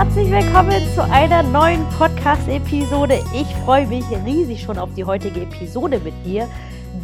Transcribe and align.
herzlich 0.00 0.30
willkommen 0.30 0.80
zu 0.94 1.04
einer 1.04 1.42
neuen 1.42 1.86
Podcast-Episode. 1.98 3.22
Ich 3.34 3.46
freue 3.66 3.86
mich 3.86 4.02
riesig 4.24 4.62
schon 4.62 4.78
auf 4.78 4.88
die 4.94 5.04
heutige 5.04 5.42
Episode 5.42 5.98
mit 5.98 6.14
dir, 6.24 6.48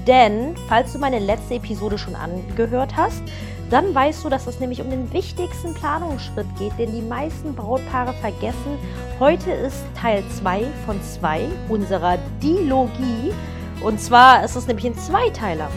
denn 0.07 0.55
falls 0.67 0.95
du 0.95 0.99
meine 0.99 1.19
letzte 1.19 1.57
Episode 1.57 1.99
schon 1.99 2.15
angehört 2.15 2.97
hast, 2.97 3.23
dann 3.69 3.95
weißt 3.95 4.25
du, 4.25 4.31
dass 4.31 4.47
es 4.47 4.61
nämlich 4.61 4.81
um 4.81 4.89
den 4.89 5.13
wichtigsten 5.13 5.75
Planungsschritt 5.75 6.47
geht, 6.59 6.79
den 6.79 6.91
die 6.91 7.03
meisten 7.03 7.55
Brautpaare 7.55 8.15
vergessen. 8.15 8.79
Heute 9.21 9.51
ist 9.51 9.85
Teil 10.01 10.25
2 10.41 10.65
von 10.87 10.99
2 11.03 11.49
unserer 11.69 12.17
Dilogie. 12.43 13.35
Und 13.83 14.01
zwar 14.01 14.43
ist 14.43 14.57
es 14.57 14.69
nämlich 14.69 14.87
ein 14.87 14.97
Zweiteiler. 14.97 15.69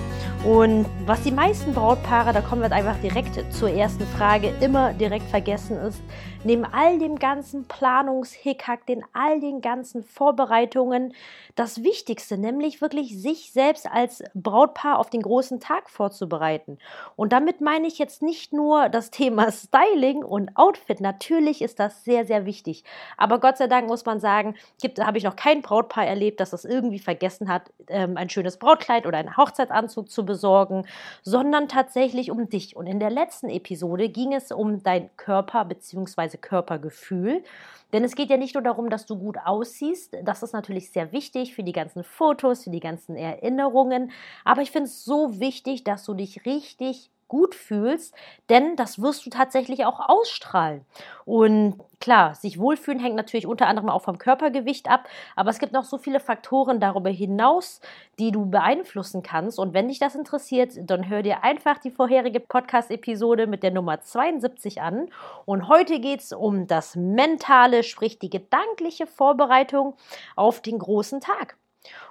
Und 0.45 0.85
was 1.05 1.21
die 1.23 1.31
meisten 1.31 1.73
Brautpaare, 1.73 2.31
da 2.31 2.39
kommen 2.39 2.61
wir 2.61 2.71
einfach 2.71 2.97
direkt 3.01 3.53
zur 3.53 3.69
ersten 3.69 4.05
Frage, 4.05 4.53
immer 4.61 4.93
direkt 4.93 5.29
vergessen 5.29 5.77
ist, 5.77 6.01
neben 6.45 6.63
all 6.63 6.97
dem 6.97 7.17
ganzen 7.17 7.65
Planungshickhack, 7.65 8.85
den 8.85 9.03
all 9.11 9.41
den 9.41 9.59
ganzen 9.59 10.03
Vorbereitungen, 10.03 11.13
das 11.55 11.83
Wichtigste, 11.83 12.37
nämlich 12.37 12.81
wirklich 12.81 13.21
sich 13.21 13.51
selbst 13.51 13.85
als 13.91 14.23
Brautpaar 14.33 14.97
auf 14.97 15.09
den 15.09 15.21
großen 15.21 15.59
Tag 15.59 15.89
vorzubereiten. 15.89 16.77
Und 17.17 17.33
damit 17.33 17.59
meine 17.59 17.87
ich 17.87 17.99
jetzt 17.99 18.21
nicht 18.21 18.53
nur 18.53 18.87
das 18.87 19.11
Thema 19.11 19.51
Styling 19.51 20.23
und 20.23 20.55
Outfit. 20.55 21.01
Natürlich 21.01 21.61
ist 21.61 21.79
das 21.79 22.05
sehr, 22.05 22.25
sehr 22.25 22.45
wichtig. 22.45 22.85
Aber 23.17 23.39
Gott 23.39 23.57
sei 23.57 23.67
Dank 23.67 23.89
muss 23.89 24.05
man 24.05 24.21
sagen, 24.21 24.55
gibt, 24.81 25.05
habe 25.05 25.17
ich 25.17 25.25
noch 25.25 25.35
kein 25.35 25.61
Brautpaar 25.61 26.05
erlebt, 26.05 26.39
das 26.39 26.51
das 26.51 26.63
irgendwie 26.63 26.99
vergessen 26.99 27.49
hat, 27.49 27.63
ähm, 27.87 28.15
ein 28.15 28.29
schönes 28.29 28.57
Brautkleid 28.57 29.05
oder 29.05 29.17
einen 29.17 29.35
Hochzeitsanzug 29.35 30.09
zu 30.09 30.28
besorgen, 30.29 30.85
sondern 31.23 31.67
tatsächlich 31.67 32.31
um 32.31 32.47
dich. 32.47 32.77
Und 32.77 32.87
in 32.87 33.01
der 33.01 33.09
letzten 33.09 33.49
Episode 33.49 34.07
ging 34.07 34.33
es 34.33 34.53
um 34.53 34.81
dein 34.81 35.09
Körper 35.17 35.65
bzw. 35.65 36.37
Körpergefühl. 36.37 37.43
Denn 37.91 38.03
es 38.03 38.15
geht 38.15 38.29
ja 38.29 38.37
nicht 38.37 38.53
nur 38.53 38.63
darum, 38.63 38.89
dass 38.89 39.05
du 39.05 39.17
gut 39.17 39.37
aussiehst. 39.43 40.15
Das 40.23 40.43
ist 40.43 40.53
natürlich 40.53 40.91
sehr 40.91 41.11
wichtig 41.11 41.55
für 41.55 41.63
die 41.63 41.71
ganzen 41.71 42.03
Fotos, 42.03 42.63
für 42.63 42.69
die 42.69 42.79
ganzen 42.79 43.15
Erinnerungen. 43.15 44.11
Aber 44.45 44.61
ich 44.61 44.71
finde 44.71 44.85
es 44.85 45.03
so 45.03 45.39
wichtig, 45.39 45.83
dass 45.83 46.05
du 46.05 46.13
dich 46.13 46.45
richtig 46.45 47.09
gut 47.29 47.55
fühlst, 47.55 48.13
denn 48.49 48.75
das 48.75 49.01
wirst 49.01 49.25
du 49.25 49.29
tatsächlich 49.29 49.85
auch 49.85 50.01
ausstrahlen. 50.09 50.83
Und 51.23 51.79
klar, 52.01 52.35
sich 52.35 52.59
wohlfühlen 52.59 52.99
hängt 52.99 53.15
natürlich 53.15 53.47
unter 53.47 53.67
anderem 53.67 53.89
auch 53.89 54.01
vom 54.01 54.17
Körpergewicht 54.17 54.89
ab, 54.89 55.07
aber 55.37 55.49
es 55.49 55.59
gibt 55.59 55.71
noch 55.71 55.85
so 55.85 55.97
viele 55.97 56.19
Faktoren 56.19 56.81
darüber 56.81 57.09
hinaus, 57.09 57.79
die 58.19 58.31
du 58.31 58.49
beeinflussen 58.49 59.23
kannst. 59.23 59.59
Und 59.59 59.73
wenn 59.73 59.87
dich 59.87 59.99
das 59.99 60.15
interessiert, 60.15 60.73
dann 60.81 61.07
hör 61.07 61.21
dir 61.21 61.43
einfach 61.43 61.77
die 61.77 61.91
vorherige 61.91 62.41
Podcast-Episode 62.41 63.47
mit 63.47 63.63
der 63.63 63.71
Nummer 63.71 64.01
72 64.01 64.81
an. 64.81 65.09
Und 65.45 65.69
heute 65.69 65.99
geht 65.99 66.19
es 66.19 66.33
um 66.33 66.67
das 66.67 66.95
mentale, 66.95 67.83
sprich 67.83 68.19
die 68.19 68.29
gedankliche 68.29 69.07
Vorbereitung 69.07 69.95
auf 70.35 70.61
den 70.61 70.79
großen 70.79 71.21
Tag. 71.21 71.55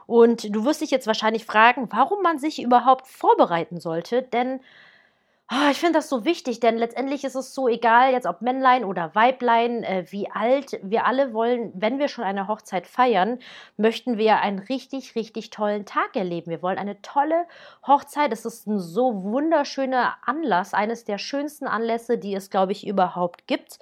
Und 0.07 0.55
du 0.55 0.65
wirst 0.65 0.81
dich 0.81 0.91
jetzt 0.91 1.07
wahrscheinlich 1.07 1.45
fragen, 1.45 1.89
warum 1.91 2.23
man 2.23 2.39
sich 2.39 2.63
überhaupt 2.63 3.07
vorbereiten 3.07 3.79
sollte, 3.79 4.23
denn 4.23 4.61
Oh, 5.51 5.71
ich 5.71 5.79
finde 5.79 5.95
das 5.95 6.11
so 6.11 6.27
wichtig, 6.27 6.61
denn 6.61 6.77
letztendlich 6.77 7.25
ist 7.25 7.35
es 7.35 7.55
so 7.55 7.69
egal, 7.69 8.13
jetzt 8.13 8.27
ob 8.27 8.43
Männlein 8.43 8.85
oder 8.85 9.15
Weiblein, 9.15 9.83
äh, 9.83 10.05
wie 10.11 10.31
alt, 10.31 10.79
wir 10.83 11.07
alle 11.07 11.33
wollen, 11.33 11.73
wenn 11.75 11.99
wir 11.99 12.09
schon 12.09 12.25
eine 12.25 12.49
Hochzeit 12.49 12.87
feiern, 12.87 13.39
möchten 13.79 14.19
wir 14.19 14.41
einen 14.41 14.59
richtig, 14.59 15.15
richtig 15.15 15.49
tollen 15.49 15.87
Tag 15.87 16.17
erleben. 16.17 16.51
Wir 16.51 16.61
wollen 16.61 16.77
eine 16.77 17.01
tolle 17.01 17.47
Hochzeit. 17.87 18.31
Es 18.31 18.45
ist 18.45 18.67
ein 18.67 18.79
so 18.79 19.23
wunderschöner 19.23 20.17
Anlass, 20.27 20.75
eines 20.75 21.05
der 21.05 21.17
schönsten 21.17 21.67
Anlässe, 21.67 22.19
die 22.19 22.35
es, 22.35 22.51
glaube 22.51 22.73
ich, 22.73 22.87
überhaupt 22.87 23.47
gibt. 23.47 23.79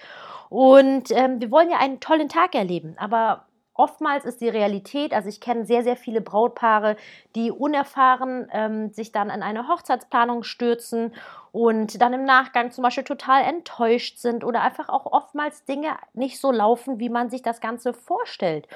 Und 0.50 1.10
ähm, 1.10 1.41
wir 1.41 1.50
wollen 1.50 1.71
ja 1.71 1.78
einen 1.78 1.99
tollen 1.99 2.28
Tag 2.28 2.55
erleben. 2.55 2.94
Aber 2.97 3.44
oftmals 3.78 4.25
ist 4.25 4.41
die 4.41 4.48
Realität, 4.48 5.12
also 5.12 5.28
ich 5.28 5.41
kenne 5.41 5.64
sehr, 5.64 5.82
sehr 5.82 5.97
viele 5.97 6.20
Brautpaare, 6.20 6.97
die 7.34 7.50
unerfahren 7.50 8.48
ähm, 8.53 8.92
sich 8.92 9.12
dann 9.12 9.31
in 9.31 9.42
eine 9.42 9.69
Hochzeitsplanung 9.69 10.42
stürzen 10.42 11.14
und 11.53 12.00
dann 12.00 12.12
im 12.12 12.25
Nachgang 12.25 12.70
zum 12.70 12.82
Beispiel 12.82 13.04
total 13.04 13.42
enttäuscht 13.42 14.19
sind 14.19 14.44
oder 14.44 14.62
einfach 14.62 14.88
auch 14.88 15.06
oftmals 15.06 15.64
Dinge 15.64 15.97
nicht 16.14 16.41
so 16.41 16.50
laufen, 16.53 17.00
wie 17.00 17.09
man 17.09 17.31
sich 17.31 17.42
das 17.42 17.60
Ganze 17.60 17.92
vorstellt. 17.94 18.69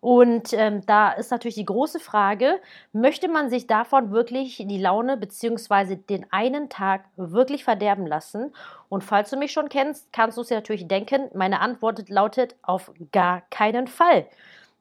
Und 0.00 0.52
ähm, 0.52 0.84
da 0.86 1.10
ist 1.10 1.30
natürlich 1.30 1.56
die 1.56 1.64
große 1.64 1.98
Frage, 2.00 2.60
möchte 2.92 3.28
man 3.28 3.50
sich 3.50 3.66
davon 3.66 4.12
wirklich 4.12 4.64
die 4.66 4.80
Laune 4.80 5.16
bzw. 5.16 5.96
den 5.96 6.26
einen 6.30 6.68
Tag 6.68 7.04
wirklich 7.16 7.64
verderben 7.64 8.06
lassen? 8.06 8.54
Und 8.88 9.02
falls 9.02 9.30
du 9.30 9.36
mich 9.36 9.52
schon 9.52 9.68
kennst, 9.68 10.12
kannst 10.12 10.36
du 10.36 10.42
es 10.42 10.48
dir 10.48 10.54
natürlich 10.56 10.86
denken, 10.86 11.30
meine 11.34 11.60
Antwort 11.60 12.08
lautet 12.08 12.54
auf 12.62 12.92
gar 13.10 13.42
keinen 13.50 13.88
Fall. 13.88 14.26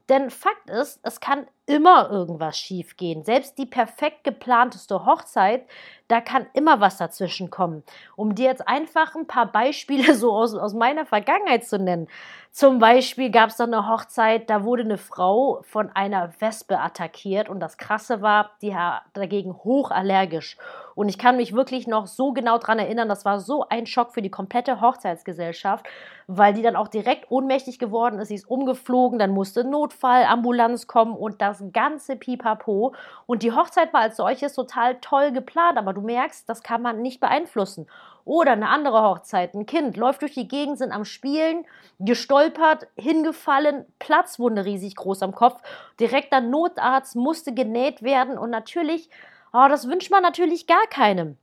Denn 0.10 0.30
Fakt 0.30 0.70
ist, 0.70 1.00
es 1.02 1.20
kann 1.20 1.48
immer 1.66 2.12
irgendwas 2.12 2.58
schiefgehen. 2.58 3.24
Selbst 3.24 3.58
die 3.58 3.66
perfekt 3.66 4.24
geplanteste 4.24 5.06
Hochzeit, 5.06 5.66
da 6.08 6.22
kann 6.22 6.46
immer 6.54 6.80
was 6.80 6.98
dazwischen 6.98 7.50
kommen. 7.50 7.84
Um 8.16 8.36
dir 8.36 8.46
jetzt 8.46 8.68
einfach 8.68 9.16
ein 9.16 9.28
paar 9.28 9.52
Beispiele 9.52 10.14
so 10.16 10.32
aus, 10.34 10.56
aus 10.56 10.74
meiner 10.74 11.06
Vergangenheit 11.06 11.66
zu 11.66 11.80
nennen. 11.80 12.08
Zum 12.52 12.80
Beispiel 12.80 13.32
gab 13.32 13.50
es 13.50 13.58
da 13.58 13.66
eine 13.66 13.90
Hochzeit, 13.90 14.50
da 14.50 14.64
wurde 14.64 14.84
eine 14.84 14.98
Frau 14.98 15.62
von 15.64 15.90
einer 15.94 16.32
Wespe 16.40 16.80
attackiert 16.80 17.50
und 17.50 17.60
das 17.60 17.78
Krasse 17.78 18.22
war, 18.22 18.52
die 18.62 18.74
war 18.74 19.02
dagegen 19.12 19.54
hochallergisch. 19.66 20.56
Und 20.96 21.10
ich 21.10 21.18
kann 21.18 21.36
mich 21.36 21.54
wirklich 21.54 21.86
noch 21.86 22.08
so 22.08 22.32
genau 22.32 22.58
daran 22.58 22.80
erinnern, 22.80 23.10
das 23.10 23.26
war 23.26 23.42
so 23.42 23.66
ein 23.68 23.86
Schock 23.86 24.14
für 24.14 24.22
die 24.22 24.32
komplette 24.32 24.80
Hochzeitsgesellschaft, 24.80 25.86
weil 26.28 26.54
die 26.54 26.62
dann 26.62 26.78
auch 26.78 26.88
direkt 26.88 27.30
ohnmächtig 27.30 27.78
geworden 27.78 28.20
ist. 28.20 28.30
Sie 28.30 28.36
ist 28.36 28.50
umgeflogen, 28.50 29.20
dann 29.20 29.32
musste 29.32 29.66
Notfallambulanz 29.66 30.88
kommen 30.88 31.14
und 31.14 31.42
das 31.42 31.62
ganze 31.74 32.16
Pipapo. 32.16 32.96
Und 33.26 33.44
die 33.44 33.52
Hochzeit 33.52 33.94
war 33.94 34.00
als 34.00 34.16
solches 34.16 34.54
total 34.54 34.96
toll 35.02 35.34
geplant, 35.34 35.78
aber 35.78 35.92
du 35.96 36.02
merkst, 36.02 36.48
das 36.48 36.62
kann 36.62 36.84
man 36.84 37.02
nicht 37.02 37.20
beeinflussen. 37.20 37.88
Oder 38.24 38.52
eine 38.52 38.70
andere 38.70 39.02
Hochzeit, 39.02 39.54
ein 39.54 39.66
Kind 39.66 39.98
läuft 39.98 40.22
durch 40.22 40.34
die 40.34 40.48
Gegend, 40.48 40.78
sind 40.78 40.92
am 40.92 41.06
Spielen, 41.06 41.66
gestolpert, 42.00 42.88
hingefallen, 42.96 43.86
Platzwunde 44.00 44.66
riesig 44.66 44.96
groß 44.96 45.24
am 45.24 45.34
Kopf, 45.34 45.62
direkter 46.00 46.42
Notarzt 46.42 47.16
musste 47.16 47.54
genäht 47.54 48.04
werden 48.04 48.38
und 48.38 48.50
natürlich, 48.50 49.10
oh, 49.54 49.68
das 49.70 49.88
wünscht 49.88 50.12
man 50.12 50.24
natürlich 50.24 50.68
gar 50.68 50.86
keinem. 50.88 51.38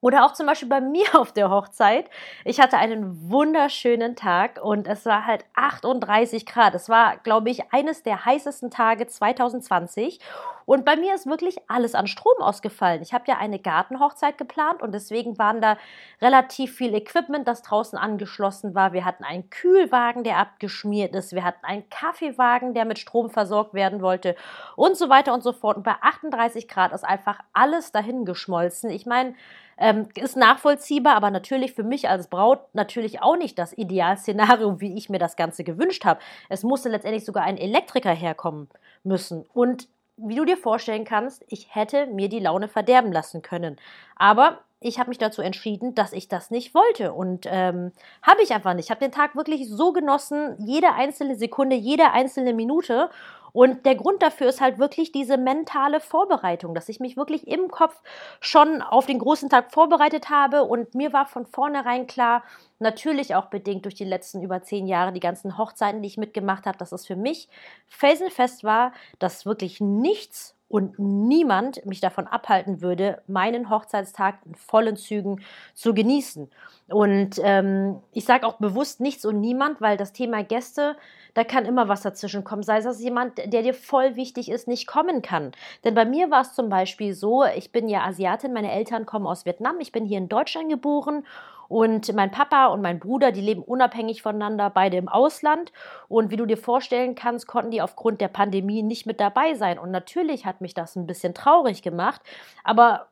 Oder 0.00 0.24
auch 0.24 0.32
zum 0.32 0.46
Beispiel 0.46 0.68
bei 0.68 0.80
mir 0.82 1.06
auf 1.14 1.32
der 1.32 1.50
Hochzeit. 1.50 2.08
Ich 2.44 2.60
hatte 2.60 2.78
einen 2.78 3.30
wunderschönen 3.30 4.16
Tag 4.16 4.60
und 4.62 4.86
es 4.86 5.06
war 5.06 5.26
halt 5.26 5.44
38 5.54 6.46
Grad. 6.46 6.74
Es 6.74 6.88
war, 6.88 7.16
glaube 7.18 7.50
ich, 7.50 7.72
eines 7.72 8.02
der 8.02 8.24
heißesten 8.24 8.70
Tage 8.70 9.06
2020. 9.06 10.20
Und 10.68 10.84
bei 10.84 10.96
mir 10.96 11.14
ist 11.14 11.26
wirklich 11.26 11.56
alles 11.66 11.94
an 11.94 12.06
Strom 12.06 12.36
ausgefallen. 12.40 13.00
Ich 13.00 13.14
habe 13.14 13.24
ja 13.26 13.38
eine 13.38 13.58
Gartenhochzeit 13.58 14.36
geplant 14.36 14.82
und 14.82 14.92
deswegen 14.92 15.38
waren 15.38 15.62
da 15.62 15.78
relativ 16.20 16.76
viel 16.76 16.94
Equipment, 16.94 17.48
das 17.48 17.62
draußen 17.62 17.98
angeschlossen 17.98 18.74
war. 18.74 18.92
Wir 18.92 19.06
hatten 19.06 19.24
einen 19.24 19.48
Kühlwagen, 19.48 20.24
der 20.24 20.36
abgeschmiert 20.36 21.14
ist. 21.14 21.32
Wir 21.32 21.42
hatten 21.42 21.64
einen 21.64 21.88
Kaffeewagen, 21.88 22.74
der 22.74 22.84
mit 22.84 22.98
Strom 22.98 23.30
versorgt 23.30 23.72
werden 23.72 24.02
wollte 24.02 24.36
und 24.76 24.94
so 24.98 25.08
weiter 25.08 25.32
und 25.32 25.42
so 25.42 25.54
fort. 25.54 25.78
Und 25.78 25.84
bei 25.84 25.94
38 26.02 26.68
Grad 26.68 26.92
ist 26.92 27.02
einfach 27.02 27.38
alles 27.54 27.90
dahin 27.90 28.26
geschmolzen. 28.26 28.90
Ich 28.90 29.06
meine, 29.06 29.34
ähm, 29.78 30.08
ist 30.16 30.36
nachvollziehbar, 30.36 31.14
aber 31.14 31.30
natürlich 31.30 31.72
für 31.72 31.82
mich 31.82 32.10
als 32.10 32.28
Braut 32.28 32.60
natürlich 32.74 33.22
auch 33.22 33.38
nicht 33.38 33.58
das 33.58 33.72
Idealszenario, 33.72 34.82
wie 34.82 34.98
ich 34.98 35.08
mir 35.08 35.18
das 35.18 35.36
Ganze 35.36 35.64
gewünscht 35.64 36.04
habe. 36.04 36.20
Es 36.50 36.62
musste 36.62 36.90
letztendlich 36.90 37.24
sogar 37.24 37.44
ein 37.44 37.56
Elektriker 37.56 38.12
herkommen 38.12 38.68
müssen. 39.02 39.46
Und 39.54 39.88
wie 40.18 40.34
du 40.34 40.44
dir 40.44 40.56
vorstellen 40.56 41.04
kannst, 41.04 41.44
ich 41.48 41.74
hätte 41.74 42.06
mir 42.06 42.28
die 42.28 42.40
Laune 42.40 42.68
verderben 42.68 43.12
lassen 43.12 43.42
können. 43.42 43.76
Aber 44.16 44.60
ich 44.80 44.98
habe 44.98 45.08
mich 45.08 45.18
dazu 45.18 45.42
entschieden, 45.42 45.94
dass 45.94 46.12
ich 46.12 46.28
das 46.28 46.50
nicht 46.50 46.74
wollte. 46.74 47.12
Und 47.12 47.46
ähm, 47.48 47.92
habe 48.22 48.42
ich 48.42 48.52
einfach 48.52 48.74
nicht. 48.74 48.86
Ich 48.86 48.90
habe 48.90 49.00
den 49.00 49.12
Tag 49.12 49.34
wirklich 49.34 49.68
so 49.68 49.92
genossen, 49.92 50.56
jede 50.58 50.92
einzelne 50.92 51.36
Sekunde, 51.36 51.74
jede 51.74 52.12
einzelne 52.12 52.54
Minute. 52.54 53.10
Und 53.52 53.86
der 53.86 53.96
Grund 53.96 54.22
dafür 54.22 54.48
ist 54.48 54.60
halt 54.60 54.78
wirklich 54.78 55.10
diese 55.10 55.36
mentale 55.36 56.00
Vorbereitung, 56.00 56.74
dass 56.74 56.88
ich 56.88 57.00
mich 57.00 57.16
wirklich 57.16 57.48
im 57.48 57.68
Kopf 57.68 58.00
schon 58.40 58.82
auf 58.82 59.06
den 59.06 59.18
großen 59.18 59.48
Tag 59.48 59.72
vorbereitet 59.72 60.30
habe. 60.30 60.62
Und 60.62 60.94
mir 60.94 61.12
war 61.12 61.26
von 61.26 61.46
vornherein 61.46 62.06
klar, 62.06 62.44
natürlich 62.78 63.34
auch 63.34 63.46
bedingt 63.46 63.84
durch 63.84 63.96
die 63.96 64.04
letzten 64.04 64.42
über 64.42 64.62
zehn 64.62 64.86
Jahre, 64.86 65.12
die 65.12 65.20
ganzen 65.20 65.58
Hochzeiten, 65.58 66.02
die 66.02 66.08
ich 66.08 66.18
mitgemacht 66.18 66.66
habe, 66.66 66.78
dass 66.78 66.92
es 66.92 67.06
für 67.06 67.16
mich 67.16 67.48
felsenfest 67.88 68.62
war, 68.62 68.92
dass 69.18 69.46
wirklich 69.46 69.80
nichts 69.80 70.54
und 70.68 70.98
niemand 70.98 71.84
mich 71.86 72.00
davon 72.00 72.26
abhalten 72.26 72.82
würde, 72.82 73.22
meinen 73.26 73.70
Hochzeitstag 73.70 74.38
in 74.44 74.54
vollen 74.54 74.96
Zügen 74.96 75.40
zu 75.74 75.94
genießen. 75.94 76.50
Und 76.88 77.40
ähm, 77.42 78.00
ich 78.12 78.24
sage 78.24 78.46
auch 78.46 78.56
bewusst 78.56 79.00
nichts 79.00 79.24
und 79.24 79.40
niemand, 79.40 79.80
weil 79.80 79.96
das 79.96 80.12
Thema 80.12 80.44
Gäste, 80.44 80.96
da 81.34 81.44
kann 81.44 81.64
immer 81.64 81.88
was 81.88 82.02
dazwischen 82.02 82.44
kommen. 82.44 82.62
Sei 82.62 82.78
es, 82.78 82.84
dass 82.84 83.00
jemand, 83.00 83.38
der 83.38 83.62
dir 83.62 83.74
voll 83.74 84.16
wichtig 84.16 84.50
ist, 84.50 84.68
nicht 84.68 84.86
kommen 84.86 85.22
kann. 85.22 85.52
Denn 85.84 85.94
bei 85.94 86.04
mir 86.04 86.30
war 86.30 86.42
es 86.42 86.54
zum 86.54 86.68
Beispiel 86.68 87.14
so, 87.14 87.44
ich 87.44 87.72
bin 87.72 87.88
ja 87.88 88.04
Asiatin, 88.04 88.52
meine 88.52 88.72
Eltern 88.72 89.06
kommen 89.06 89.26
aus 89.26 89.46
Vietnam, 89.46 89.80
ich 89.80 89.92
bin 89.92 90.04
hier 90.04 90.18
in 90.18 90.28
Deutschland 90.28 90.68
geboren 90.68 91.24
Und 91.68 92.12
mein 92.14 92.30
Papa 92.30 92.66
und 92.66 92.82
mein 92.82 92.98
Bruder, 92.98 93.30
die 93.30 93.40
leben 93.40 93.62
unabhängig 93.62 94.22
voneinander, 94.22 94.70
beide 94.70 94.96
im 94.96 95.08
Ausland. 95.08 95.72
Und 96.08 96.30
wie 96.30 96.36
du 96.36 96.46
dir 96.46 96.56
vorstellen 96.56 97.14
kannst, 97.14 97.46
konnten 97.46 97.70
die 97.70 97.82
aufgrund 97.82 98.20
der 98.20 98.28
Pandemie 98.28 98.82
nicht 98.82 99.06
mit 99.06 99.20
dabei 99.20 99.54
sein. 99.54 99.78
Und 99.78 99.90
natürlich 99.90 100.46
hat 100.46 100.60
mich 100.60 100.74
das 100.74 100.96
ein 100.96 101.06
bisschen 101.06 101.34
traurig 101.34 101.82
gemacht. 101.82 102.22
Aber 102.64 103.08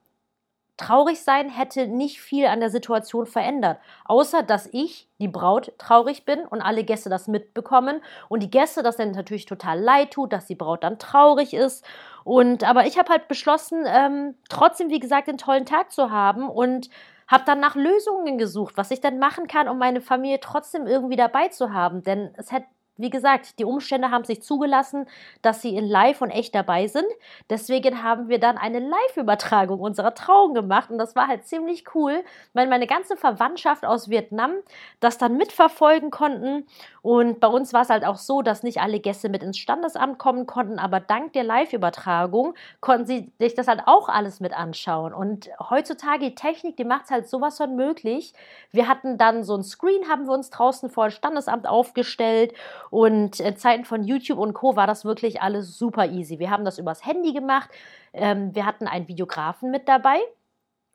traurig 0.76 1.22
sein 1.22 1.48
hätte 1.48 1.86
nicht 1.86 2.20
viel 2.20 2.46
an 2.46 2.60
der 2.60 2.70
Situation 2.70 3.26
verändert, 3.26 3.78
außer 4.04 4.42
dass 4.42 4.68
ich, 4.72 5.08
die 5.18 5.28
Braut, 5.28 5.72
traurig 5.78 6.24
bin 6.24 6.40
und 6.40 6.60
alle 6.60 6.84
Gäste 6.84 7.08
das 7.08 7.28
mitbekommen 7.28 8.02
und 8.28 8.42
die 8.42 8.50
Gäste 8.50 8.82
das 8.82 8.96
dann 8.96 9.12
natürlich 9.12 9.46
total 9.46 9.80
leid 9.80 10.12
tut, 10.12 10.32
dass 10.32 10.46
die 10.46 10.54
Braut 10.54 10.84
dann 10.84 10.98
traurig 10.98 11.54
ist. 11.54 11.84
Und 12.24 12.64
aber 12.64 12.86
ich 12.86 12.98
habe 12.98 13.10
halt 13.10 13.28
beschlossen, 13.28 13.84
ähm, 13.86 14.34
trotzdem 14.48 14.90
wie 14.90 15.00
gesagt 15.00 15.28
einen 15.28 15.38
tollen 15.38 15.64
Tag 15.64 15.92
zu 15.92 16.10
haben 16.10 16.48
und 16.48 16.90
habe 17.28 17.44
dann 17.46 17.60
nach 17.60 17.74
Lösungen 17.74 18.38
gesucht, 18.38 18.76
was 18.76 18.90
ich 18.90 19.00
dann 19.00 19.18
machen 19.18 19.46
kann, 19.48 19.68
um 19.68 19.78
meine 19.78 20.00
Familie 20.00 20.40
trotzdem 20.40 20.86
irgendwie 20.86 21.16
dabei 21.16 21.48
zu 21.48 21.72
haben, 21.72 22.02
denn 22.02 22.32
es 22.36 22.52
hätte 22.52 22.66
wie 22.96 23.10
gesagt, 23.10 23.58
die 23.58 23.64
Umstände 23.64 24.10
haben 24.10 24.24
sich 24.24 24.42
zugelassen, 24.42 25.06
dass 25.42 25.62
sie 25.62 25.76
in 25.76 25.86
Live 25.86 26.22
und 26.22 26.30
echt 26.30 26.54
dabei 26.54 26.86
sind. 26.86 27.06
Deswegen 27.50 28.02
haben 28.02 28.28
wir 28.28 28.40
dann 28.40 28.58
eine 28.58 28.78
Live-Übertragung 28.78 29.80
unserer 29.80 30.14
Trauung 30.14 30.54
gemacht 30.54 30.90
und 30.90 30.98
das 30.98 31.14
war 31.14 31.28
halt 31.28 31.46
ziemlich 31.46 31.94
cool, 31.94 32.24
weil 32.54 32.66
meine 32.66 32.86
ganze 32.86 33.16
Verwandtschaft 33.16 33.84
aus 33.84 34.08
Vietnam 34.08 34.52
das 35.00 35.18
dann 35.18 35.36
mitverfolgen 35.36 36.10
konnten. 36.10 36.66
Und 37.02 37.38
bei 37.40 37.48
uns 37.48 37.72
war 37.72 37.82
es 37.82 37.90
halt 37.90 38.04
auch 38.04 38.16
so, 38.16 38.42
dass 38.42 38.62
nicht 38.62 38.80
alle 38.80 38.98
Gäste 38.98 39.28
mit 39.28 39.42
ins 39.42 39.58
Standesamt 39.58 40.18
kommen 40.18 40.46
konnten, 40.46 40.78
aber 40.78 40.98
dank 40.98 41.32
der 41.34 41.44
Live-Übertragung 41.44 42.54
konnten 42.80 43.06
sie 43.06 43.32
sich 43.38 43.54
das 43.54 43.68
halt 43.68 43.82
auch 43.86 44.08
alles 44.08 44.40
mit 44.40 44.52
anschauen. 44.52 45.14
Und 45.14 45.50
heutzutage 45.70 46.30
die 46.30 46.34
Technik, 46.34 46.76
die 46.76 46.84
macht 46.84 47.04
es 47.04 47.10
halt 47.10 47.28
sowas 47.28 47.58
von 47.58 47.76
möglich. 47.76 48.32
Wir 48.72 48.88
hatten 48.88 49.18
dann 49.18 49.44
so 49.44 49.54
ein 49.54 49.62
Screen, 49.62 50.08
haben 50.08 50.26
wir 50.26 50.32
uns 50.32 50.50
draußen 50.50 50.90
vor 50.90 51.04
das 51.04 51.14
Standesamt 51.14 51.66
aufgestellt 51.66 52.52
und 52.90 53.40
in 53.40 53.56
Zeiten 53.56 53.84
von 53.84 54.04
YouTube 54.04 54.38
und 54.38 54.54
Co. 54.54 54.76
war 54.76 54.86
das 54.86 55.04
wirklich 55.04 55.42
alles 55.42 55.78
super 55.78 56.06
easy. 56.06 56.38
Wir 56.38 56.50
haben 56.50 56.64
das 56.64 56.78
übers 56.78 57.04
Handy 57.04 57.32
gemacht. 57.32 57.70
Ähm, 58.12 58.54
wir 58.54 58.66
hatten 58.66 58.86
einen 58.86 59.08
Videografen 59.08 59.70
mit 59.70 59.88
dabei. 59.88 60.18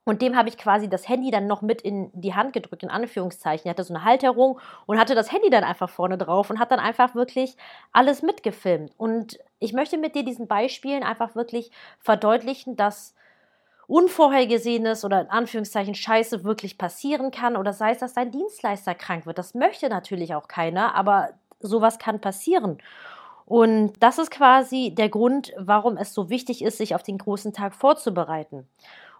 Und 0.04 0.24
dem 0.24 0.36
habe 0.36 0.50
ich 0.50 0.58
quasi 0.58 0.90
das 0.90 1.08
Handy 1.08 1.30
dann 1.30 1.46
noch 1.46 1.62
mit 1.62 1.84
in 1.84 2.10
die 2.14 2.34
Hand 2.34 2.54
gedrückt, 2.54 2.82
in 2.82 2.90
Anführungszeichen. 2.90 3.68
Er 3.68 3.72
hatte 3.72 3.84
so 3.84 3.94
eine 3.94 4.04
Halterung 4.04 4.60
und 4.88 5.00
hatte 5.00 5.14
das 5.14 5.32
Handy 5.32 5.52
dann 5.52 5.64
einfach 5.64 5.90
vorne 5.90 6.18
drauf 6.18 6.50
und 6.50 6.60
hat 6.60 6.72
dann 6.72 6.80
einfach 6.80 7.14
wirklich 7.14 7.56
alles 7.92 8.24
mitgefilmt. 8.24 8.94
Und 8.98 9.38
ich 9.60 9.74
möchte 9.74 10.00
mit 10.00 10.16
dir 10.16 10.26
diesen 10.26 10.48
Beispielen 10.48 11.04
einfach 11.04 11.36
wirklich 11.36 11.72
verdeutlichen, 12.00 12.76
dass 12.76 13.14
Unvorhergesehenes 13.88 15.06
oder 15.06 15.22
in 15.22 15.30
Anführungszeichen 15.30 15.94
Scheiße 15.94 16.44
wirklich 16.44 16.78
passieren 16.80 17.30
kann 17.30 17.56
oder 17.56 17.74
sei 17.74 17.92
es, 17.92 18.00
dass 18.00 18.14
dein 18.14 18.32
Dienstleister 18.32 18.96
krank 18.96 19.26
wird. 19.26 19.38
Das 19.38 19.54
möchte 19.54 19.90
natürlich 19.90 20.34
auch 20.34 20.48
keiner, 20.48 20.96
aber 20.96 21.30
sowas 21.62 22.00
kann 22.00 22.22
passieren. 22.22 22.78
Und 23.46 23.94
das 24.00 24.18
ist 24.18 24.32
quasi 24.32 24.94
der 24.96 25.10
Grund, 25.10 25.52
warum 25.58 25.98
es 25.98 26.14
so 26.14 26.30
wichtig 26.30 26.64
ist, 26.64 26.78
sich 26.78 26.96
auf 26.96 27.04
den 27.04 27.18
großen 27.18 27.54
Tag 27.54 27.76
vorzubereiten. 27.76 28.68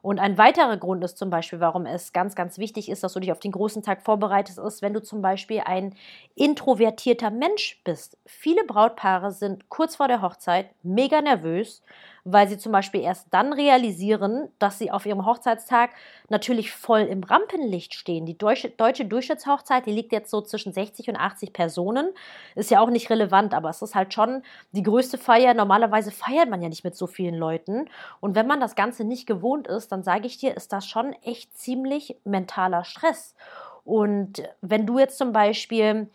Und 0.02 0.20
ein 0.20 0.38
weiterer 0.38 0.78
Grund 0.78 1.04
ist 1.04 1.18
zum 1.18 1.30
Beispiel, 1.30 1.60
warum 1.60 1.86
es 1.86 2.12
ganz, 2.12 2.34
ganz 2.34 2.58
wichtig 2.58 2.90
ist, 2.90 3.04
dass 3.04 3.14
du 3.14 3.20
dich 3.20 3.32
auf 3.32 3.40
den 3.40 3.52
großen 3.52 3.84
Tag 3.84 4.02
vorbereitest, 4.02 4.58
ist, 4.58 4.82
wenn 4.82 4.94
du 4.94 5.02
zum 5.02 5.22
Beispiel 5.22 5.62
ein 5.66 5.94
introvertierter 6.34 7.30
Mensch 7.30 7.82
bist. 7.84 8.18
Viele 8.26 8.64
Brautpaare 8.64 9.32
sind 9.32 9.70
kurz 9.70 9.98
vor 9.98 10.08
der 10.08 10.24
Hochzeit 10.24 10.70
mega 10.82 11.22
nervös, 11.22 11.84
weil 12.24 12.48
sie 12.48 12.58
zum 12.58 12.72
Beispiel 12.72 13.02
erst 13.02 13.28
dann 13.32 13.54
realisieren, 13.54 14.50
dass 14.60 14.78
sie 14.78 14.92
auf 14.92 15.06
ihrem 15.06 15.26
Hochzeitstag 15.26 15.92
natürlich 16.30 16.72
voll 16.72 17.02
im 17.02 17.24
Rampenlicht 17.24 17.94
stehen. 17.94 18.26
Die 18.26 18.38
deutsche, 18.38 18.70
deutsche 18.70 19.06
Durchschnittshochzeit, 19.06 19.86
die 19.86 19.92
liegt 19.92 20.12
jetzt 20.12 20.30
so 20.30 20.42
zwischen 20.42 20.74
60 20.74 21.10
und 21.10 21.16
80 21.16 21.54
Personen. 21.54 22.10
Ist 22.56 22.72
ja 22.72 22.80
auch 22.80 22.90
nicht 22.90 23.10
relevant, 23.10 23.54
aber 23.54 23.70
es 23.70 23.82
ist 23.82 23.96
halt 23.96 24.14
schon 24.14 24.44
die 24.72 24.84
größte 24.84 25.18
Feier. 25.18 25.54
Normalerweise 25.54 26.12
feiert 26.12 26.50
man 26.50 26.62
ja 26.62 26.70
nicht 26.70 26.84
mit 26.84 26.96
so 26.96 27.08
vielen 27.08 27.36
Leuten. 27.36 27.90
Und 28.20 28.36
wenn 28.36 28.48
man 28.48 28.60
das 28.60 28.76
Ganze 28.76 29.04
nicht 29.04 29.26
gewohnt 29.26 29.68
ist, 29.68 29.92
dann 29.92 30.04
sage 30.04 30.28
ich 30.28 30.38
dir, 30.38 30.56
ist 30.56 30.72
das 30.74 30.86
schon 30.86 31.14
echt 31.24 31.58
ziemlich 31.58 32.18
mentaler 32.24 32.84
Stress. 32.84 33.36
Und 33.84 34.44
wenn 34.62 34.86
du 34.86 35.00
jetzt 35.00 35.18
zum 35.18 35.32
Beispiel, 35.32 36.10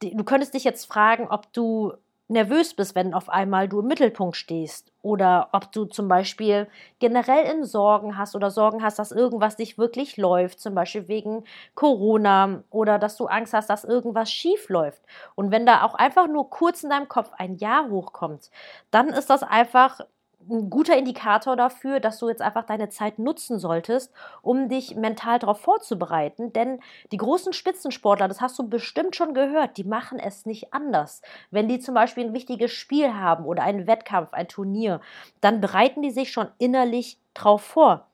du 0.00 0.24
könntest 0.24 0.54
dich 0.54 0.64
jetzt 0.64 0.84
fragen, 0.84 1.28
ob 1.28 1.52
du 1.52 1.94
nervös 2.28 2.74
bist, 2.74 2.94
wenn 2.94 3.14
auf 3.14 3.28
einmal 3.28 3.68
du 3.68 3.80
im 3.80 3.86
Mittelpunkt 3.86 4.36
stehst 4.36 4.92
oder 5.02 5.48
ob 5.52 5.70
du 5.70 5.84
zum 5.84 6.08
Beispiel 6.08 6.66
generell 6.98 7.44
in 7.44 7.64
Sorgen 7.64 8.18
hast 8.18 8.34
oder 8.34 8.50
Sorgen 8.50 8.82
hast, 8.82 8.98
dass 8.98 9.12
irgendwas 9.12 9.58
nicht 9.58 9.78
wirklich 9.78 10.16
läuft, 10.16 10.58
zum 10.60 10.74
Beispiel 10.74 11.06
wegen 11.08 11.44
Corona 11.74 12.64
oder 12.70 12.98
dass 12.98 13.16
du 13.16 13.26
Angst 13.26 13.54
hast, 13.54 13.70
dass 13.70 13.84
irgendwas 13.84 14.30
schief 14.30 14.68
läuft. 14.68 15.02
Und 15.36 15.50
wenn 15.52 15.66
da 15.66 15.82
auch 15.82 15.94
einfach 15.94 16.26
nur 16.26 16.50
kurz 16.50 16.82
in 16.82 16.90
deinem 16.90 17.08
Kopf 17.08 17.30
ein 17.38 17.56
Ja 17.58 17.86
hochkommt, 17.88 18.50
dann 18.90 19.08
ist 19.08 19.30
das 19.30 19.42
einfach 19.44 20.00
ein 20.48 20.70
guter 20.70 20.96
Indikator 20.96 21.56
dafür, 21.56 22.00
dass 22.00 22.18
du 22.18 22.28
jetzt 22.28 22.42
einfach 22.42 22.64
deine 22.64 22.88
Zeit 22.88 23.18
nutzen 23.18 23.58
solltest, 23.58 24.12
um 24.42 24.68
dich 24.68 24.96
mental 24.96 25.38
darauf 25.38 25.60
vorzubereiten. 25.60 26.52
Denn 26.52 26.80
die 27.12 27.16
großen 27.16 27.52
Spitzensportler, 27.52 28.28
das 28.28 28.40
hast 28.40 28.58
du 28.58 28.68
bestimmt 28.68 29.16
schon 29.16 29.34
gehört, 29.34 29.76
die 29.76 29.84
machen 29.84 30.18
es 30.18 30.46
nicht 30.46 30.72
anders. 30.72 31.22
Wenn 31.50 31.68
die 31.68 31.80
zum 31.80 31.94
Beispiel 31.94 32.24
ein 32.24 32.34
wichtiges 32.34 32.72
Spiel 32.72 33.14
haben 33.14 33.44
oder 33.44 33.62
einen 33.62 33.86
Wettkampf, 33.86 34.32
ein 34.32 34.48
Turnier, 34.48 35.00
dann 35.40 35.60
bereiten 35.60 36.02
die 36.02 36.10
sich 36.10 36.30
schon 36.32 36.48
innerlich 36.58 37.18
drauf 37.34 37.62
vor. 37.62 38.06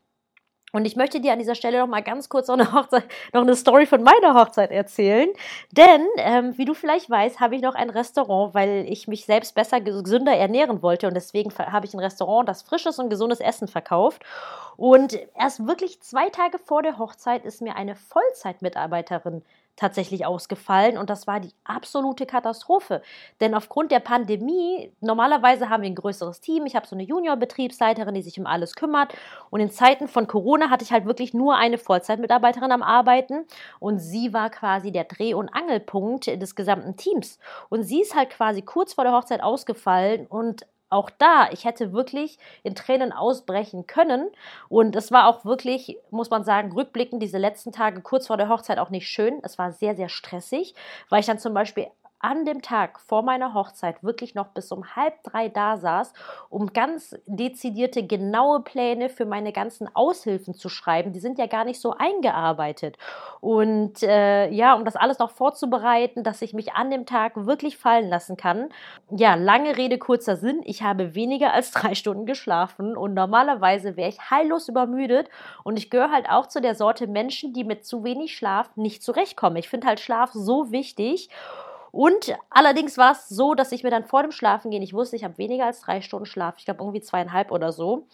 Und 0.72 0.86
ich 0.86 0.96
möchte 0.96 1.20
dir 1.20 1.32
an 1.32 1.38
dieser 1.38 1.54
Stelle 1.54 1.78
noch 1.78 1.86
mal 1.86 2.02
ganz 2.02 2.30
kurz 2.30 2.48
noch 2.48 2.58
eine, 2.58 2.72
Hochzeit, 2.72 3.04
noch 3.34 3.42
eine 3.42 3.54
Story 3.54 3.84
von 3.84 4.02
meiner 4.02 4.34
Hochzeit 4.34 4.70
erzählen. 4.70 5.28
Denn, 5.70 6.06
ähm, 6.16 6.56
wie 6.56 6.64
du 6.64 6.72
vielleicht 6.72 7.10
weißt, 7.10 7.40
habe 7.40 7.54
ich 7.54 7.62
noch 7.62 7.74
ein 7.74 7.90
Restaurant, 7.90 8.54
weil 8.54 8.86
ich 8.88 9.06
mich 9.06 9.26
selbst 9.26 9.54
besser 9.54 9.82
gesünder 9.82 10.32
ernähren 10.32 10.82
wollte. 10.82 11.06
Und 11.06 11.14
deswegen 11.14 11.52
habe 11.56 11.84
ich 11.84 11.92
ein 11.92 12.00
Restaurant, 12.00 12.48
das 12.48 12.62
frisches 12.62 12.98
und 12.98 13.10
gesundes 13.10 13.40
Essen 13.40 13.68
verkauft. 13.68 14.22
Und 14.78 15.18
erst 15.38 15.66
wirklich 15.66 16.00
zwei 16.00 16.30
Tage 16.30 16.58
vor 16.58 16.82
der 16.82 16.98
Hochzeit 16.98 17.44
ist 17.44 17.60
mir 17.60 17.76
eine 17.76 17.94
Vollzeitmitarbeiterin 17.94 19.42
tatsächlich 19.76 20.26
ausgefallen 20.26 20.98
und 20.98 21.10
das 21.10 21.26
war 21.26 21.40
die 21.40 21.52
absolute 21.64 22.26
Katastrophe. 22.26 23.02
Denn 23.40 23.54
aufgrund 23.54 23.90
der 23.90 24.00
Pandemie, 24.00 24.92
normalerweise 25.00 25.70
haben 25.70 25.82
wir 25.82 25.90
ein 25.90 25.94
größeres 25.94 26.40
Team, 26.40 26.66
ich 26.66 26.76
habe 26.76 26.86
so 26.86 26.94
eine 26.94 27.04
Junior-Betriebsleiterin, 27.04 28.14
die 28.14 28.22
sich 28.22 28.38
um 28.38 28.46
alles 28.46 28.74
kümmert 28.74 29.14
und 29.50 29.60
in 29.60 29.70
Zeiten 29.70 30.08
von 30.08 30.26
Corona 30.26 30.70
hatte 30.70 30.84
ich 30.84 30.92
halt 30.92 31.06
wirklich 31.06 31.34
nur 31.34 31.56
eine 31.56 31.78
Vollzeitmitarbeiterin 31.78 32.72
am 32.72 32.82
Arbeiten 32.82 33.46
und 33.80 33.98
sie 33.98 34.32
war 34.32 34.50
quasi 34.50 34.92
der 34.92 35.04
Dreh- 35.04 35.34
und 35.34 35.48
Angelpunkt 35.48 36.26
des 36.26 36.54
gesamten 36.54 36.96
Teams. 36.96 37.38
Und 37.68 37.84
sie 37.84 38.02
ist 38.02 38.14
halt 38.14 38.30
quasi 38.30 38.62
kurz 38.62 38.94
vor 38.94 39.04
der 39.04 39.12
Hochzeit 39.12 39.42
ausgefallen 39.42 40.26
und 40.26 40.66
auch 40.92 41.10
da, 41.10 41.48
ich 41.50 41.64
hätte 41.64 41.92
wirklich 41.92 42.38
in 42.62 42.74
Tränen 42.74 43.12
ausbrechen 43.12 43.86
können. 43.86 44.30
Und 44.68 44.94
es 44.96 45.10
war 45.10 45.26
auch 45.26 45.44
wirklich, 45.44 45.98
muss 46.10 46.30
man 46.30 46.44
sagen, 46.44 46.72
rückblickend 46.72 47.22
diese 47.22 47.38
letzten 47.38 47.72
Tage 47.72 48.00
kurz 48.02 48.26
vor 48.26 48.36
der 48.36 48.48
Hochzeit 48.48 48.78
auch 48.78 48.90
nicht 48.90 49.08
schön. 49.08 49.40
Es 49.42 49.58
war 49.58 49.72
sehr, 49.72 49.96
sehr 49.96 50.08
stressig, 50.08 50.74
weil 51.08 51.20
ich 51.20 51.26
dann 51.26 51.38
zum 51.38 51.54
Beispiel 51.54 51.86
an 52.22 52.44
dem 52.44 52.62
Tag 52.62 53.00
vor 53.00 53.22
meiner 53.22 53.52
Hochzeit 53.52 54.02
wirklich 54.02 54.34
noch 54.34 54.48
bis 54.48 54.72
um 54.72 54.96
halb 54.96 55.22
drei 55.24 55.48
da 55.48 55.76
saß, 55.76 56.12
um 56.48 56.72
ganz 56.72 57.16
dezidierte, 57.26 58.06
genaue 58.06 58.60
Pläne 58.60 59.08
für 59.08 59.26
meine 59.26 59.52
ganzen 59.52 59.94
Aushilfen 59.94 60.54
zu 60.54 60.68
schreiben. 60.68 61.12
Die 61.12 61.20
sind 61.20 61.38
ja 61.38 61.46
gar 61.46 61.64
nicht 61.64 61.80
so 61.80 61.94
eingearbeitet. 61.98 62.96
Und 63.40 64.02
äh, 64.02 64.48
ja, 64.50 64.74
um 64.74 64.84
das 64.84 64.96
alles 64.96 65.18
noch 65.18 65.30
vorzubereiten, 65.30 66.22
dass 66.22 66.42
ich 66.42 66.54
mich 66.54 66.72
an 66.74 66.90
dem 66.90 67.06
Tag 67.06 67.46
wirklich 67.46 67.76
fallen 67.76 68.08
lassen 68.08 68.36
kann. 68.36 68.68
Ja, 69.10 69.34
lange 69.34 69.76
Rede, 69.76 69.98
kurzer 69.98 70.36
Sinn. 70.36 70.60
Ich 70.64 70.82
habe 70.82 71.14
weniger 71.14 71.52
als 71.52 71.72
drei 71.72 71.94
Stunden 71.94 72.24
geschlafen 72.24 72.96
und 72.96 73.14
normalerweise 73.14 73.96
wäre 73.96 74.08
ich 74.08 74.30
heillos 74.30 74.68
übermüdet. 74.68 75.28
Und 75.64 75.76
ich 75.76 75.90
gehöre 75.90 76.12
halt 76.12 76.28
auch 76.30 76.46
zu 76.46 76.60
der 76.60 76.74
Sorte 76.74 77.06
Menschen, 77.06 77.52
die 77.52 77.64
mit 77.64 77.84
zu 77.84 78.04
wenig 78.04 78.36
Schlaf 78.36 78.70
nicht 78.76 79.02
zurechtkommen. 79.02 79.56
Ich 79.56 79.68
finde 79.68 79.88
halt 79.88 80.00
Schlaf 80.00 80.30
so 80.32 80.70
wichtig. 80.70 81.28
Und 81.92 82.34
allerdings 82.50 82.98
war 82.98 83.12
es 83.12 83.28
so, 83.28 83.54
dass 83.54 83.70
ich 83.70 83.84
mir 83.84 83.90
dann 83.90 84.04
vor 84.04 84.22
dem 84.22 84.32
Schlafengehen, 84.32 84.82
ich 84.82 84.94
wusste, 84.94 85.14
ich 85.14 85.24
habe 85.24 85.38
weniger 85.38 85.66
als 85.66 85.82
drei 85.82 86.00
Stunden 86.00 86.26
Schlaf, 86.26 86.54
ich 86.58 86.64
glaube 86.64 86.82
irgendwie 86.82 87.02
zweieinhalb 87.02 87.52
oder 87.52 87.70
so. 87.70 88.06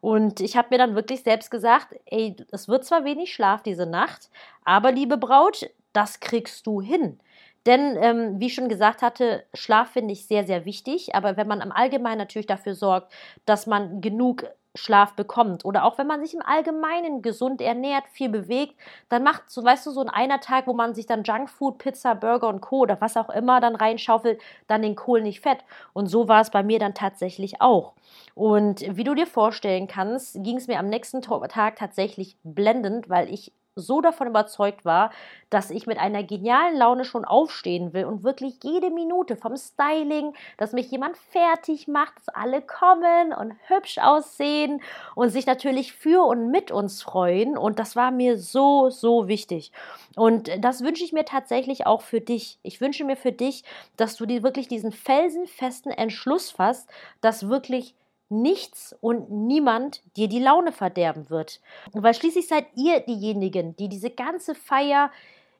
Und 0.00 0.40
ich 0.40 0.56
habe 0.56 0.68
mir 0.70 0.78
dann 0.78 0.94
wirklich 0.94 1.22
selbst 1.22 1.50
gesagt, 1.50 1.94
ey, 2.06 2.36
es 2.52 2.68
wird 2.68 2.84
zwar 2.84 3.04
wenig 3.04 3.32
Schlaf 3.32 3.62
diese 3.62 3.86
Nacht, 3.86 4.30
aber 4.64 4.92
liebe 4.92 5.18
Braut, 5.18 5.68
das 5.92 6.20
kriegst 6.20 6.66
du 6.66 6.80
hin. 6.80 7.20
Denn, 7.66 7.98
ähm, 8.00 8.40
wie 8.40 8.46
ich 8.46 8.54
schon 8.54 8.70
gesagt 8.70 9.02
hatte, 9.02 9.44
Schlaf 9.52 9.90
finde 9.90 10.12
ich 10.12 10.26
sehr, 10.26 10.46
sehr 10.46 10.64
wichtig. 10.64 11.14
Aber 11.14 11.36
wenn 11.36 11.48
man 11.48 11.60
im 11.60 11.72
Allgemeinen 11.72 12.18
natürlich 12.18 12.46
dafür 12.46 12.74
sorgt, 12.74 13.12
dass 13.44 13.66
man 13.66 14.00
genug 14.00 14.46
Schlaf 14.78 15.14
bekommt 15.14 15.64
oder 15.64 15.84
auch 15.84 15.98
wenn 15.98 16.06
man 16.06 16.20
sich 16.20 16.34
im 16.34 16.42
Allgemeinen 16.42 17.22
gesund 17.22 17.60
ernährt, 17.60 18.04
viel 18.10 18.28
bewegt, 18.28 18.74
dann 19.08 19.22
macht, 19.22 19.50
so 19.50 19.64
weißt 19.64 19.86
du, 19.86 19.90
so 19.90 20.00
ein 20.00 20.08
einer 20.08 20.40
Tag, 20.40 20.66
wo 20.66 20.72
man 20.72 20.94
sich 20.94 21.06
dann 21.06 21.24
Junkfood, 21.24 21.78
Pizza, 21.78 22.14
Burger 22.14 22.48
und 22.48 22.60
Co. 22.60 22.80
oder 22.80 23.00
was 23.00 23.16
auch 23.16 23.30
immer 23.30 23.60
dann 23.60 23.76
reinschaufelt, 23.76 24.40
dann 24.66 24.82
den 24.82 24.96
Kohl 24.96 25.22
nicht 25.22 25.40
fett. 25.40 25.58
Und 25.92 26.06
so 26.06 26.28
war 26.28 26.40
es 26.40 26.50
bei 26.50 26.62
mir 26.62 26.78
dann 26.78 26.94
tatsächlich 26.94 27.60
auch. 27.60 27.92
Und 28.34 28.84
wie 28.88 29.04
du 29.04 29.14
dir 29.14 29.26
vorstellen 29.26 29.86
kannst, 29.86 30.42
ging 30.42 30.56
es 30.56 30.66
mir 30.66 30.78
am 30.78 30.88
nächsten 30.88 31.22
Tag 31.22 31.76
tatsächlich 31.76 32.36
blendend, 32.44 33.08
weil 33.08 33.32
ich 33.32 33.52
so 33.78 34.00
davon 34.00 34.26
überzeugt 34.28 34.84
war, 34.84 35.10
dass 35.50 35.70
ich 35.70 35.86
mit 35.86 35.98
einer 35.98 36.22
genialen 36.22 36.76
Laune 36.76 37.04
schon 37.04 37.24
aufstehen 37.24 37.92
will 37.92 38.04
und 38.04 38.22
wirklich 38.22 38.58
jede 38.62 38.90
Minute 38.90 39.36
vom 39.36 39.56
Styling, 39.56 40.34
dass 40.58 40.72
mich 40.72 40.90
jemand 40.90 41.16
fertig 41.16 41.88
macht, 41.88 42.18
dass 42.18 42.28
alle 42.28 42.60
kommen 42.60 43.32
und 43.32 43.54
hübsch 43.66 43.98
aussehen 43.98 44.82
und 45.14 45.30
sich 45.30 45.46
natürlich 45.46 45.92
für 45.92 46.24
und 46.24 46.50
mit 46.50 46.70
uns 46.70 47.02
freuen. 47.02 47.56
Und 47.56 47.78
das 47.78 47.96
war 47.96 48.10
mir 48.10 48.38
so, 48.38 48.90
so 48.90 49.28
wichtig. 49.28 49.72
Und 50.16 50.50
das 50.62 50.82
wünsche 50.82 51.04
ich 51.04 51.12
mir 51.12 51.24
tatsächlich 51.24 51.86
auch 51.86 52.02
für 52.02 52.20
dich. 52.20 52.58
Ich 52.62 52.80
wünsche 52.80 53.04
mir 53.04 53.16
für 53.16 53.32
dich, 53.32 53.64
dass 53.96 54.16
du 54.16 54.26
dir 54.26 54.42
wirklich 54.42 54.68
diesen 54.68 54.92
felsenfesten 54.92 55.92
Entschluss 55.92 56.50
fasst, 56.50 56.90
dass 57.20 57.48
wirklich 57.48 57.94
nichts 58.28 58.94
und 59.00 59.30
niemand 59.30 60.02
dir 60.16 60.28
die 60.28 60.40
Laune 60.40 60.72
verderben 60.72 61.30
wird. 61.30 61.60
Weil 61.92 62.14
schließlich 62.14 62.48
seid 62.48 62.66
ihr 62.74 63.00
diejenigen, 63.00 63.76
die 63.76 63.88
diese 63.88 64.10
ganze 64.10 64.54
Feier 64.54 65.10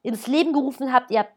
ins 0.02 0.26
Leben 0.26 0.52
gerufen 0.52 0.92
habt. 0.92 1.10
Ihr 1.10 1.20
habt 1.20 1.32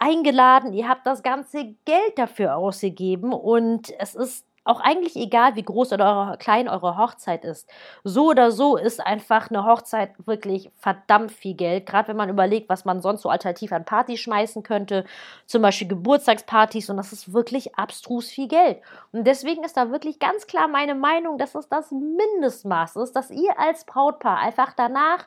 eingeladen, 0.00 0.72
ihr 0.72 0.88
habt 0.88 1.06
das 1.06 1.22
ganze 1.22 1.74
Geld 1.84 2.16
dafür 2.16 2.56
ausgegeben 2.56 3.32
und 3.32 3.92
es 3.98 4.14
ist 4.14 4.46
auch 4.66 4.80
eigentlich 4.80 5.16
egal, 5.16 5.54
wie 5.56 5.62
groß 5.62 5.92
oder 5.92 6.36
klein 6.38 6.68
eure 6.68 6.96
Hochzeit 6.96 7.44
ist. 7.44 7.68
So 8.04 8.30
oder 8.30 8.50
so 8.50 8.76
ist 8.76 9.04
einfach 9.04 9.50
eine 9.50 9.64
Hochzeit 9.64 10.10
wirklich 10.26 10.70
verdammt 10.76 11.32
viel 11.32 11.54
Geld. 11.54 11.86
Gerade 11.86 12.08
wenn 12.08 12.16
man 12.16 12.28
überlegt, 12.28 12.68
was 12.68 12.84
man 12.84 13.00
sonst 13.00 13.22
so 13.22 13.28
alternativ 13.28 13.72
an 13.72 13.84
Partys 13.84 14.20
schmeißen 14.20 14.62
könnte. 14.62 15.04
Zum 15.46 15.62
Beispiel 15.62 15.88
Geburtstagspartys. 15.88 16.90
Und 16.90 16.96
das 16.96 17.12
ist 17.12 17.32
wirklich 17.32 17.76
abstrus 17.76 18.28
viel 18.28 18.48
Geld. 18.48 18.80
Und 19.12 19.26
deswegen 19.26 19.64
ist 19.64 19.76
da 19.76 19.90
wirklich 19.90 20.18
ganz 20.18 20.46
klar 20.46 20.68
meine 20.68 20.94
Meinung, 20.94 21.38
dass 21.38 21.54
es 21.54 21.68
das 21.68 21.90
Mindestmaß 21.90 22.96
ist, 22.96 23.12
dass 23.12 23.30
ihr 23.30 23.58
als 23.58 23.84
Brautpaar 23.84 24.38
einfach 24.38 24.72
danach 24.74 25.26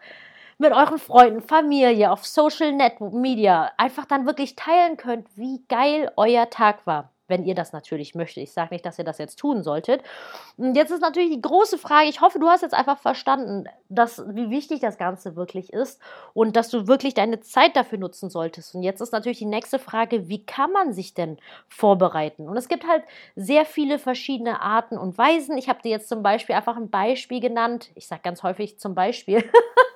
mit 0.58 0.74
euren 0.74 1.00
Freunden, 1.00 1.42
Familie, 1.42 2.12
auf 2.12 2.26
Social 2.26 2.74
Net 2.74 3.00
Media 3.00 3.72
einfach 3.78 4.06
dann 4.06 4.26
wirklich 4.26 4.58
teilen 4.58 4.98
könnt, 4.98 5.26
wie 5.38 5.64
geil 5.70 6.12
euer 6.18 6.50
Tag 6.50 6.86
war 6.86 7.10
wenn 7.30 7.46
ihr 7.46 7.56
das 7.56 7.74
natürlich 7.74 8.16
möchtet. 8.16 8.44
Ich 8.44 8.52
sage 8.52 8.74
nicht, 8.74 8.86
dass 8.86 9.00
ihr 9.00 9.06
das 9.06 9.18
jetzt 9.18 9.38
tun 9.38 9.64
solltet. 9.64 10.04
Und 10.58 10.76
jetzt 10.76 10.92
ist 10.92 11.02
natürlich 11.02 11.32
die 11.32 11.42
große 11.42 11.78
Frage, 11.78 12.10
ich 12.10 12.22
hoffe, 12.22 12.40
du 12.40 12.48
hast 12.48 12.62
jetzt 12.62 12.74
einfach 12.74 13.00
verstanden, 13.00 13.66
dass, 13.90 14.24
wie 14.34 14.50
wichtig 14.50 14.80
das 14.82 14.98
Ganze 14.98 15.36
wirklich 15.36 15.72
ist 15.74 16.02
und 16.34 16.56
dass 16.56 16.70
du 16.70 16.88
wirklich 16.88 17.14
deine 17.14 17.40
Zeit 17.40 17.76
dafür 17.76 17.98
nutzen 17.98 18.30
solltest. 18.30 18.76
Und 18.76 18.84
jetzt 18.84 19.02
ist 19.02 19.12
natürlich 19.12 19.40
die 19.40 19.46
nächste 19.46 19.80
Frage, 19.80 20.28
wie 20.28 20.46
kann 20.46 20.72
man 20.72 20.94
sich 20.94 21.14
denn 21.14 21.38
vorbereiten? 21.68 22.48
Und 22.48 22.58
es 22.58 22.68
gibt 22.68 22.88
halt 22.88 23.04
sehr 23.36 23.66
viele 23.66 24.00
verschiedene 24.00 24.62
Arten 24.62 24.98
und 24.98 25.18
Weisen. 25.18 25.58
Ich 25.58 25.70
habe 25.70 25.82
dir 25.82 25.92
jetzt 25.92 26.10
zum 26.10 26.24
Beispiel 26.24 26.56
einfach 26.56 26.78
ein 26.78 26.90
Beispiel 26.90 27.40
genannt. 27.40 27.90
Ich 27.96 28.08
sage 28.08 28.22
ganz 28.24 28.44
häufig 28.44 28.80
zum 28.80 28.96
Beispiel. 28.96 29.44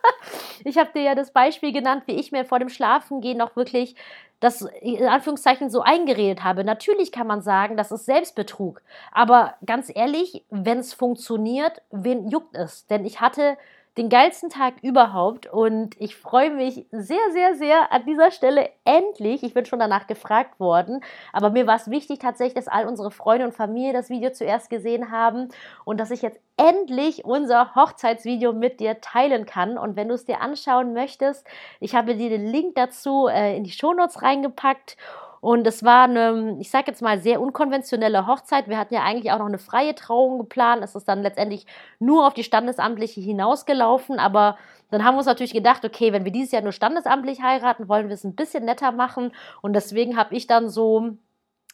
ich 0.63 0.77
habe 0.77 0.91
dir 0.93 1.01
ja 1.01 1.15
das 1.15 1.31
Beispiel 1.31 1.71
genannt, 1.71 2.03
wie 2.05 2.19
ich 2.19 2.31
mir 2.31 2.45
vor 2.45 2.59
dem 2.59 2.69
Schlafengehen 2.69 3.37
noch 3.37 3.55
wirklich 3.55 3.95
das 4.39 4.61
in 4.81 5.05
Anführungszeichen 5.05 5.69
so 5.69 5.81
eingeredet 5.81 6.43
habe. 6.43 6.65
Natürlich 6.65 7.13
kann 7.13 7.27
man 7.27 7.41
sagen, 7.41 7.77
das 7.77 7.91
ist 7.91 8.05
Selbstbetrug. 8.05 8.81
Aber 9.11 9.55
ganz 9.65 9.89
ehrlich, 9.93 10.43
wenn 10.49 10.79
es 10.79 10.93
funktioniert, 10.93 11.81
wen 11.91 12.27
juckt 12.27 12.55
es? 12.55 12.85
Denn 12.87 13.05
ich 13.05 13.21
hatte 13.21 13.57
den 13.97 14.09
geilsten 14.09 14.49
Tag 14.49 14.75
überhaupt 14.81 15.45
und 15.45 15.95
ich 15.99 16.15
freue 16.15 16.49
mich 16.49 16.87
sehr, 16.91 17.31
sehr, 17.31 17.55
sehr 17.55 17.91
an 17.91 18.05
dieser 18.05 18.31
Stelle 18.31 18.69
endlich. 18.85 19.43
Ich 19.43 19.53
bin 19.53 19.65
schon 19.65 19.77
danach 19.77 20.07
gefragt 20.07 20.59
worden, 20.59 21.01
aber 21.31 21.51
mir 21.51 21.67
war 21.67 21.75
es 21.75 21.91
wichtig 21.91 22.17
tatsächlich, 22.17 22.55
dass 22.55 22.67
all 22.67 22.87
unsere 22.87 23.11
Freunde 23.11 23.45
und 23.45 23.53
Familie 23.53 23.93
das 23.93 24.09
Video 24.09 24.31
zuerst 24.31 24.71
gesehen 24.71 25.11
haben 25.11 25.49
und 25.85 25.99
dass 25.99 26.09
ich 26.09 26.23
jetzt 26.23 26.39
endlich 26.57 27.23
unser 27.23 27.75
Hochzeitsvideo 27.75 28.53
mit 28.53 28.79
dir 28.79 28.99
teilen 28.99 29.45
kann. 29.45 29.77
Und 29.77 29.95
wenn 29.95 30.07
du 30.07 30.15
es 30.15 30.25
dir 30.25 30.41
anschauen 30.41 30.93
möchtest, 30.93 31.45
ich 31.79 31.93
habe 31.93 32.15
dir 32.15 32.29
den 32.29 32.47
Link 32.47 32.75
dazu 32.75 33.27
äh, 33.27 33.55
in 33.55 33.63
die 33.63 33.71
Shownotes 33.71 34.23
reingepackt 34.23 34.97
und 35.43 35.67
es 35.67 35.83
war 35.83 36.05
eine, 36.05 36.55
ich 36.61 36.71
sage 36.71 36.85
jetzt 36.87 37.01
mal, 37.01 37.19
sehr 37.19 37.41
unkonventionelle 37.41 38.27
Hochzeit. 38.27 38.69
Wir 38.69 38.77
hatten 38.77 38.93
ja 38.93 39.03
eigentlich 39.03 39.29
auch 39.33 39.39
noch 39.39 39.47
eine 39.47 39.57
freie 39.57 39.93
Trauung 39.93 40.37
geplant. 40.39 40.81
Es 40.81 40.95
ist 40.95 41.05
dann 41.05 41.21
letztendlich 41.21 41.67
nur 41.99 42.25
auf 42.25 42.33
die 42.33 42.45
standesamtliche 42.45 43.19
hinausgelaufen. 43.19 44.19
Aber 44.19 44.57
dann 44.89 45.03
haben 45.03 45.15
wir 45.15 45.17
uns 45.17 45.27
natürlich 45.27 45.51
gedacht, 45.51 45.83
okay, 45.83 46.13
wenn 46.13 46.23
wir 46.23 46.31
dieses 46.31 46.53
Jahr 46.53 46.61
nur 46.61 46.71
standesamtlich 46.71 47.41
heiraten, 47.41 47.89
wollen 47.89 48.07
wir 48.07 48.13
es 48.13 48.23
ein 48.23 48.35
bisschen 48.35 48.63
netter 48.63 48.93
machen. 48.93 49.33
Und 49.61 49.73
deswegen 49.73 50.15
habe 50.15 50.33
ich 50.33 50.47
dann 50.47 50.69
so 50.69 51.17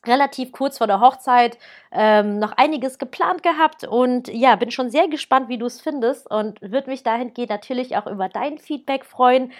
relativ 0.03 0.51
kurz 0.51 0.79
vor 0.79 0.87
der 0.87 0.99
Hochzeit 0.99 1.59
ähm, 1.91 2.39
noch 2.39 2.53
einiges 2.53 2.97
geplant 2.97 3.43
gehabt 3.43 3.83
und 3.83 4.29
ja, 4.29 4.55
bin 4.55 4.71
schon 4.71 4.89
sehr 4.89 5.07
gespannt, 5.09 5.47
wie 5.47 5.59
du 5.59 5.67
es 5.67 5.79
findest 5.79 6.31
und 6.31 6.59
würde 6.61 6.89
mich 6.89 7.03
dahingehend 7.03 7.51
natürlich 7.51 7.97
auch 7.97 8.07
über 8.07 8.29
dein 8.29 8.57
Feedback 8.57 9.05
freuen 9.05 9.51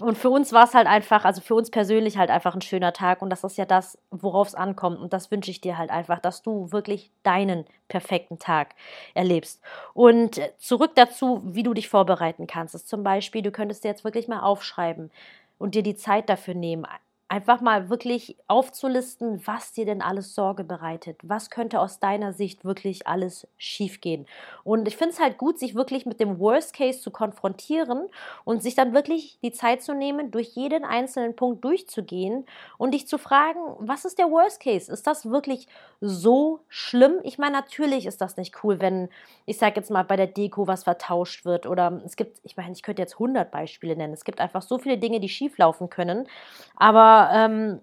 und 0.00 0.18
für 0.18 0.28
uns 0.28 0.52
war 0.52 0.64
es 0.64 0.74
halt 0.74 0.86
einfach, 0.86 1.24
also 1.24 1.40
für 1.40 1.54
uns 1.54 1.70
persönlich 1.70 2.18
halt 2.18 2.30
einfach 2.30 2.54
ein 2.54 2.60
schöner 2.60 2.92
Tag 2.92 3.22
und 3.22 3.30
das 3.30 3.44
ist 3.44 3.56
ja 3.56 3.64
das, 3.64 3.98
worauf 4.10 4.48
es 4.48 4.54
ankommt 4.54 4.98
und 4.98 5.12
das 5.12 5.30
wünsche 5.30 5.50
ich 5.50 5.60
dir 5.60 5.78
halt 5.78 5.90
einfach, 5.90 6.18
dass 6.18 6.42
du 6.42 6.70
wirklich 6.72 7.10
deinen 7.22 7.64
perfekten 7.88 8.38
Tag 8.38 8.74
erlebst. 9.14 9.62
Und 9.94 10.40
zurück 10.58 10.92
dazu, 10.94 11.42
wie 11.44 11.62
du 11.62 11.72
dich 11.74 11.88
vorbereiten 11.88 12.46
kannst. 12.46 12.74
Ist 12.74 12.88
zum 12.88 13.02
Beispiel, 13.02 13.42
du 13.42 13.50
könntest 13.50 13.84
dir 13.84 13.88
jetzt 13.88 14.04
wirklich 14.04 14.28
mal 14.28 14.40
aufschreiben 14.40 15.10
und 15.58 15.74
dir 15.74 15.82
die 15.82 15.96
Zeit 15.96 16.28
dafür 16.28 16.54
nehmen, 16.54 16.86
einfach 17.32 17.62
mal 17.62 17.88
wirklich 17.88 18.36
aufzulisten, 18.46 19.40
was 19.46 19.72
dir 19.72 19.86
denn 19.86 20.02
alles 20.02 20.34
Sorge 20.34 20.64
bereitet. 20.64 21.18
Was 21.22 21.48
könnte 21.48 21.80
aus 21.80 21.98
deiner 21.98 22.34
Sicht 22.34 22.62
wirklich 22.62 23.06
alles 23.06 23.48
schiefgehen? 23.56 24.26
Und 24.64 24.86
ich 24.86 24.98
finde 24.98 25.14
es 25.14 25.20
halt 25.20 25.38
gut, 25.38 25.58
sich 25.58 25.74
wirklich 25.74 26.04
mit 26.04 26.20
dem 26.20 26.38
Worst 26.38 26.74
Case 26.74 27.00
zu 27.00 27.10
konfrontieren 27.10 28.10
und 28.44 28.62
sich 28.62 28.74
dann 28.74 28.92
wirklich 28.92 29.38
die 29.42 29.50
Zeit 29.50 29.80
zu 29.80 29.94
nehmen, 29.94 30.30
durch 30.30 30.48
jeden 30.48 30.84
einzelnen 30.84 31.34
Punkt 31.34 31.64
durchzugehen 31.64 32.44
und 32.76 32.92
dich 32.92 33.08
zu 33.08 33.16
fragen, 33.16 33.60
was 33.78 34.04
ist 34.04 34.18
der 34.18 34.30
Worst 34.30 34.60
Case? 34.60 34.92
Ist 34.92 35.06
das 35.06 35.30
wirklich 35.30 35.68
so 36.02 36.60
schlimm? 36.68 37.14
Ich 37.22 37.38
meine, 37.38 37.52
natürlich 37.52 38.04
ist 38.04 38.20
das 38.20 38.36
nicht 38.36 38.62
cool, 38.62 38.78
wenn, 38.78 39.08
ich 39.46 39.56
sage 39.56 39.76
jetzt 39.76 39.90
mal, 39.90 40.04
bei 40.04 40.16
der 40.16 40.26
Deko 40.26 40.66
was 40.66 40.84
vertauscht 40.84 41.46
wird 41.46 41.64
oder 41.66 42.02
es 42.04 42.16
gibt, 42.16 42.40
ich 42.42 42.58
meine, 42.58 42.72
ich 42.72 42.82
könnte 42.82 43.00
jetzt 43.00 43.14
100 43.14 43.50
Beispiele 43.50 43.96
nennen. 43.96 44.12
Es 44.12 44.24
gibt 44.24 44.38
einfach 44.38 44.60
so 44.60 44.76
viele 44.76 44.98
Dinge, 44.98 45.18
die 45.18 45.30
schieflaufen 45.30 45.88
können. 45.88 46.28
Aber 46.76 47.21
ähm, 47.32 47.80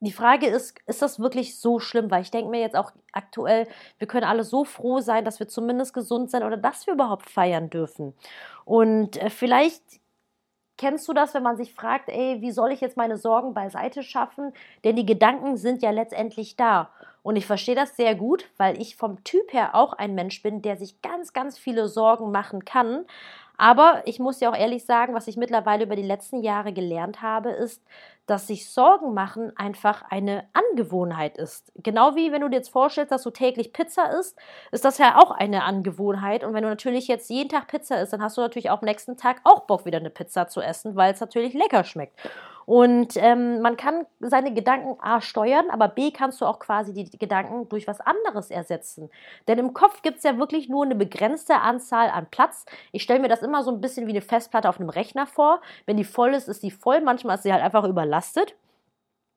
die 0.00 0.12
Frage 0.12 0.46
ist, 0.46 0.78
ist 0.86 1.02
das 1.02 1.20
wirklich 1.20 1.58
so 1.58 1.78
schlimm? 1.78 2.10
Weil 2.10 2.22
ich 2.22 2.30
denke 2.30 2.50
mir 2.50 2.60
jetzt 2.60 2.76
auch 2.76 2.92
aktuell, 3.12 3.68
wir 3.98 4.06
können 4.06 4.24
alle 4.24 4.44
so 4.44 4.64
froh 4.64 5.00
sein, 5.00 5.24
dass 5.24 5.40
wir 5.40 5.48
zumindest 5.48 5.92
gesund 5.92 6.30
sind 6.30 6.42
oder 6.42 6.56
dass 6.56 6.86
wir 6.86 6.94
überhaupt 6.94 7.28
feiern 7.28 7.68
dürfen. 7.68 8.14
Und 8.64 9.18
äh, 9.18 9.28
vielleicht 9.28 9.82
kennst 10.78 11.06
du 11.06 11.12
das, 11.12 11.34
wenn 11.34 11.42
man 11.42 11.58
sich 11.58 11.74
fragt, 11.74 12.08
ey, 12.08 12.40
wie 12.40 12.52
soll 12.52 12.72
ich 12.72 12.80
jetzt 12.80 12.96
meine 12.96 13.18
Sorgen 13.18 13.52
beiseite 13.52 14.02
schaffen? 14.02 14.54
Denn 14.82 14.96
die 14.96 15.04
Gedanken 15.04 15.58
sind 15.58 15.82
ja 15.82 15.90
letztendlich 15.90 16.56
da. 16.56 16.88
Und 17.22 17.36
ich 17.36 17.44
verstehe 17.44 17.74
das 17.74 17.96
sehr 17.96 18.14
gut, 18.14 18.46
weil 18.56 18.80
ich 18.80 18.96
vom 18.96 19.22
Typ 19.22 19.52
her 19.52 19.74
auch 19.74 19.92
ein 19.92 20.14
Mensch 20.14 20.42
bin, 20.42 20.62
der 20.62 20.78
sich 20.78 21.02
ganz, 21.02 21.34
ganz 21.34 21.58
viele 21.58 21.86
Sorgen 21.86 22.32
machen 22.32 22.64
kann. 22.64 23.04
Aber 23.60 24.00
ich 24.06 24.18
muss 24.18 24.40
ja 24.40 24.50
auch 24.50 24.56
ehrlich 24.56 24.86
sagen, 24.86 25.12
was 25.12 25.28
ich 25.28 25.36
mittlerweile 25.36 25.84
über 25.84 25.94
die 25.94 26.02
letzten 26.02 26.42
Jahre 26.42 26.72
gelernt 26.72 27.20
habe, 27.20 27.50
ist, 27.50 27.84
dass 28.24 28.46
sich 28.46 28.70
Sorgen 28.70 29.12
machen 29.12 29.52
einfach 29.54 30.02
eine 30.08 30.48
Angewohnheit 30.54 31.36
ist. 31.36 31.70
Genau 31.74 32.16
wie 32.16 32.32
wenn 32.32 32.40
du 32.40 32.48
dir 32.48 32.56
jetzt 32.56 32.70
vorstellst, 32.70 33.12
dass 33.12 33.22
du 33.22 33.28
täglich 33.28 33.74
Pizza 33.74 34.18
isst, 34.18 34.38
ist 34.72 34.86
das 34.86 34.96
ja 34.96 35.18
auch 35.18 35.30
eine 35.30 35.64
Angewohnheit. 35.64 36.42
Und 36.42 36.54
wenn 36.54 36.62
du 36.62 36.70
natürlich 36.70 37.06
jetzt 37.06 37.28
jeden 37.28 37.50
Tag 37.50 37.66
Pizza 37.66 38.00
isst, 38.00 38.14
dann 38.14 38.22
hast 38.22 38.38
du 38.38 38.40
natürlich 38.40 38.70
auch 38.70 38.80
am 38.80 38.86
nächsten 38.86 39.18
Tag 39.18 39.42
auch 39.44 39.66
Bock, 39.66 39.84
wieder 39.84 39.98
eine 39.98 40.08
Pizza 40.08 40.48
zu 40.48 40.62
essen, 40.62 40.96
weil 40.96 41.12
es 41.12 41.20
natürlich 41.20 41.52
lecker 41.52 41.84
schmeckt. 41.84 42.18
Und 42.66 43.16
ähm, 43.16 43.60
man 43.62 43.76
kann 43.76 44.06
seine 44.20 44.52
Gedanken 44.54 44.96
A 45.00 45.20
steuern, 45.20 45.70
aber 45.70 45.88
B 45.88 46.10
kannst 46.10 46.40
du 46.40 46.46
auch 46.46 46.58
quasi 46.58 46.92
die 46.92 47.10
Gedanken 47.18 47.68
durch 47.68 47.86
was 47.86 48.00
anderes 48.00 48.50
ersetzen. 48.50 49.10
Denn 49.48 49.58
im 49.58 49.72
Kopf 49.72 50.02
gibt 50.02 50.18
es 50.18 50.24
ja 50.24 50.38
wirklich 50.38 50.68
nur 50.68 50.84
eine 50.84 50.94
begrenzte 50.94 51.56
Anzahl 51.56 52.10
an 52.10 52.26
Platz. 52.30 52.64
Ich 52.92 53.02
stelle 53.02 53.20
mir 53.20 53.28
das 53.28 53.42
immer 53.42 53.62
so 53.62 53.70
ein 53.70 53.80
bisschen 53.80 54.06
wie 54.06 54.12
eine 54.12 54.20
Festplatte 54.20 54.68
auf 54.68 54.78
einem 54.78 54.90
Rechner 54.90 55.26
vor. 55.26 55.60
Wenn 55.86 55.96
die 55.96 56.04
voll 56.04 56.34
ist, 56.34 56.48
ist 56.48 56.62
die 56.62 56.70
voll. 56.70 57.00
Manchmal 57.00 57.36
ist 57.36 57.42
sie 57.42 57.52
halt 57.52 57.62
einfach 57.62 57.84
überlastet. 57.84 58.54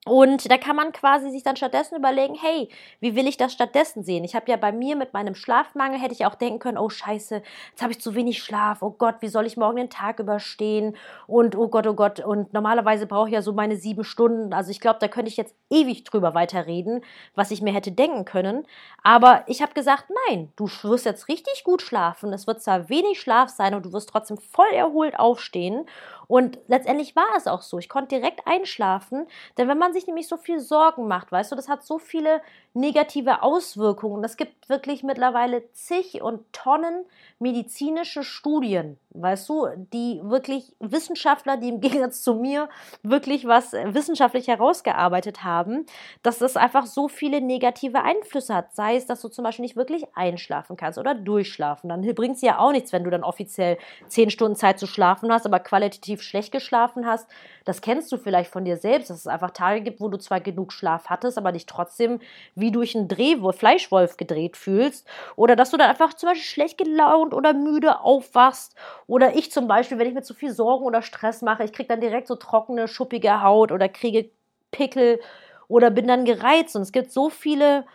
Und 0.05 0.51
da 0.51 0.57
kann 0.57 0.75
man 0.75 0.91
quasi 0.91 1.31
sich 1.31 1.43
dann 1.43 1.55
stattdessen 1.55 1.95
überlegen, 1.95 2.35
hey, 2.35 2.67
wie 2.99 3.15
will 3.15 3.25
ich 3.25 3.37
das 3.37 3.53
stattdessen 3.53 4.03
sehen? 4.03 4.25
Ich 4.25 4.35
habe 4.35 4.51
ja 4.51 4.57
bei 4.57 4.73
mir 4.73 4.97
mit 4.97 5.13
meinem 5.13 5.33
Schlafmangel 5.33 5.97
hätte 5.97 6.13
ich 6.13 6.25
auch 6.25 6.35
denken 6.35 6.59
können, 6.59 6.77
oh 6.77 6.89
scheiße, 6.89 7.41
jetzt 7.69 7.81
habe 7.81 7.93
ich 7.93 8.01
zu 8.01 8.13
wenig 8.13 8.43
Schlaf, 8.43 8.81
oh 8.81 8.89
Gott, 8.89 9.15
wie 9.21 9.29
soll 9.29 9.45
ich 9.45 9.55
morgen 9.55 9.77
den 9.77 9.89
Tag 9.89 10.19
überstehen? 10.19 10.97
Und 11.25 11.55
oh 11.55 11.69
Gott, 11.69 11.87
oh 11.87 11.93
Gott, 11.93 12.19
und 12.19 12.51
normalerweise 12.51 13.07
brauche 13.07 13.29
ich 13.29 13.33
ja 13.33 13.41
so 13.41 13.53
meine 13.53 13.77
sieben 13.77 14.03
Stunden. 14.03 14.53
Also 14.53 14.71
ich 14.71 14.81
glaube, 14.81 14.99
da 14.99 15.07
könnte 15.07 15.29
ich 15.29 15.37
jetzt 15.37 15.55
ewig 15.69 16.03
drüber 16.03 16.33
weiterreden, 16.33 17.01
was 17.33 17.51
ich 17.51 17.61
mir 17.61 17.73
hätte 17.73 17.93
denken 17.93 18.25
können. 18.25 18.67
Aber 19.03 19.45
ich 19.47 19.61
habe 19.61 19.73
gesagt, 19.73 20.07
nein, 20.27 20.51
du 20.57 20.65
wirst 20.83 21.05
jetzt 21.05 21.29
richtig 21.29 21.63
gut 21.63 21.81
schlafen. 21.81 22.33
Es 22.33 22.45
wird 22.45 22.61
zwar 22.61 22.89
wenig 22.89 23.21
Schlaf 23.21 23.49
sein 23.49 23.73
und 23.73 23.85
du 23.85 23.93
wirst 23.93 24.09
trotzdem 24.09 24.37
voll 24.37 24.73
erholt 24.73 25.17
aufstehen. 25.17 25.85
Und 26.33 26.57
letztendlich 26.67 27.15
war 27.15 27.27
es 27.37 27.45
auch 27.45 27.61
so. 27.61 27.77
Ich 27.77 27.87
konnte 27.87 28.15
direkt 28.15 28.47
einschlafen, 28.47 29.27
denn 29.59 29.67
wenn 29.67 29.77
man 29.77 29.93
sich 29.93 30.07
nämlich 30.07 30.27
so 30.27 30.35
viel 30.35 30.59
Sorgen 30.59 31.07
macht, 31.07 31.31
weißt 31.31 31.51
du, 31.51 31.55
das 31.55 31.69
hat 31.69 31.83
so 31.83 31.99
viele 31.99 32.41
negative 32.73 33.43
Auswirkungen. 33.43 34.23
Es 34.23 34.35
gibt 34.35 34.67
wirklich 34.67 35.03
mittlerweile 35.03 35.71
zig 35.73 36.23
und 36.23 36.51
Tonnen 36.51 37.05
medizinische 37.37 38.23
Studien 38.23 38.97
Weißt 39.15 39.47
du, 39.47 39.67
die 39.93 40.19
wirklich 40.23 40.75
Wissenschaftler, 40.79 41.57
die 41.57 41.69
im 41.69 41.81
Gegensatz 41.81 42.23
zu 42.23 42.33
mir 42.33 42.67
wirklich 43.03 43.47
was 43.47 43.73
wissenschaftlich 43.73 44.47
herausgearbeitet 44.47 45.43
haben, 45.43 45.85
dass 46.23 46.39
das 46.39 46.57
einfach 46.57 46.87
so 46.87 47.07
viele 47.07 47.39
negative 47.39 48.01
Einflüsse 48.01 48.55
hat. 48.55 48.73
Sei 48.73 48.95
es, 48.95 49.05
dass 49.05 49.21
du 49.21 49.29
zum 49.29 49.43
Beispiel 49.43 49.63
nicht 49.63 49.75
wirklich 49.75 50.05
einschlafen 50.15 50.77
kannst 50.77 50.97
oder 50.97 51.13
durchschlafen. 51.13 51.89
Dann 51.89 52.01
bringt 52.15 52.37
es 52.37 52.41
ja 52.41 52.57
auch 52.57 52.71
nichts, 52.71 52.91
wenn 52.91 53.03
du 53.03 53.11
dann 53.11 53.23
offiziell 53.23 53.77
zehn 54.07 54.31
Stunden 54.31 54.55
Zeit 54.55 54.79
zu 54.79 54.87
schlafen 54.87 55.31
hast, 55.31 55.45
aber 55.45 55.59
qualitativ 55.59 56.22
schlecht 56.23 56.51
geschlafen 56.51 57.05
hast. 57.05 57.29
Das 57.65 57.81
kennst 57.81 58.11
du 58.11 58.17
vielleicht 58.17 58.51
von 58.51 58.65
dir 58.65 58.77
selbst, 58.77 59.09
dass 59.09 59.17
es 59.17 59.27
einfach 59.27 59.51
Tage 59.51 59.81
gibt, 59.81 60.01
wo 60.01 60.07
du 60.09 60.17
zwar 60.17 60.39
genug 60.39 60.73
Schlaf 60.73 61.05
hattest, 61.07 61.37
aber 61.37 61.51
dich 61.51 61.65
trotzdem 61.65 62.19
wie 62.55 62.71
durch 62.71 62.95
einen 62.95 63.07
Drehwolf, 63.07 63.57
Fleischwolf 63.57 64.17
gedreht 64.17 64.57
fühlst. 64.57 65.07
Oder 65.35 65.55
dass 65.55 65.71
du 65.71 65.77
dann 65.77 65.89
einfach 65.89 66.13
zum 66.13 66.29
Beispiel 66.29 66.45
schlecht 66.45 66.77
gelaunt 66.77 67.33
oder 67.33 67.53
müde 67.53 68.01
aufwachst 68.01 68.75
oder 69.07 69.35
ich 69.35 69.51
zum 69.51 69.67
Beispiel, 69.67 69.99
wenn 69.99 70.07
ich 70.07 70.13
mir 70.13 70.23
zu 70.23 70.33
viel 70.33 70.51
Sorgen 70.51 70.85
oder 70.85 71.01
Stress 71.01 71.41
mache, 71.41 71.63
ich 71.63 71.73
kriege 71.73 71.87
dann 71.87 72.01
direkt 72.01 72.27
so 72.27 72.35
trockene, 72.35 72.87
schuppige 72.87 73.41
Haut 73.41 73.71
oder 73.71 73.89
kriege 73.89 74.29
Pickel 74.71 75.19
oder 75.67 75.89
bin 75.89 76.07
dann 76.07 76.25
gereizt. 76.25 76.75
Und 76.75 76.81
es 76.83 76.91
gibt 76.91 77.11
so 77.11 77.29
viele 77.29 77.85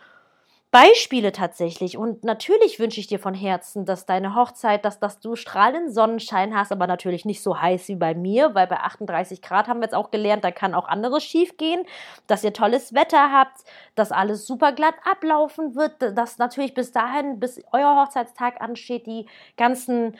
Beispiele 0.71 1.31
tatsächlich. 1.31 1.97
Und 1.97 2.23
natürlich 2.23 2.79
wünsche 2.79 2.99
ich 2.99 3.07
dir 3.07 3.17
von 3.17 3.33
Herzen, 3.33 3.85
dass 3.85 4.05
deine 4.05 4.35
Hochzeit, 4.35 4.85
dass, 4.85 4.99
dass 4.99 5.19
du 5.19 5.35
strahlenden 5.35 5.91
Sonnenschein 5.91 6.55
hast, 6.55 6.71
aber 6.71 6.85
natürlich 6.85 7.25
nicht 7.25 7.41
so 7.41 7.59
heiß 7.59 7.87
wie 7.87 7.95
bei 7.95 8.13
mir, 8.13 8.53
weil 8.53 8.67
bei 8.67 8.77
38 8.77 9.41
Grad 9.41 9.67
haben 9.67 9.79
wir 9.79 9.85
jetzt 9.85 9.95
auch 9.95 10.11
gelernt, 10.11 10.43
da 10.43 10.51
kann 10.51 10.75
auch 10.75 10.87
anderes 10.87 11.23
schief 11.23 11.57
gehen, 11.57 11.85
dass 12.27 12.43
ihr 12.43 12.53
tolles 12.53 12.93
Wetter 12.93 13.31
habt, 13.31 13.63
dass 13.95 14.11
alles 14.11 14.45
super 14.45 14.71
glatt 14.71 14.93
ablaufen 15.05 15.75
wird, 15.75 15.93
dass 16.15 16.37
natürlich 16.37 16.75
bis 16.75 16.91
dahin, 16.91 17.39
bis 17.39 17.59
euer 17.71 18.03
Hochzeitstag 18.03 18.61
ansteht, 18.61 19.07
die 19.07 19.25
ganzen 19.57 20.17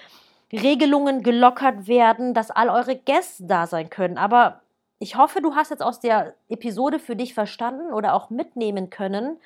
Regelungen 0.51 1.21
gelockert 1.21 1.87
werden, 1.87 2.33
dass 2.33 2.49
all 2.49 2.69
eure 2.69 2.95
Gäste 2.95 3.45
da 3.45 3.67
sein 3.67 3.91
können. 3.91 4.17
Aber 4.17 4.61
ich 4.97 5.15
hoffe, 5.15 5.41
du 5.41 5.53
hast 5.53 5.69
jetzt 5.69 5.83
aus 5.83 5.99
der 5.99 6.33
Episode 6.49 6.97
für 6.97 7.15
dich 7.15 7.35
verstanden 7.35 7.93
oder 7.93 8.15
auch 8.15 8.31
mitnehmen 8.31 8.89
können, 8.89 9.37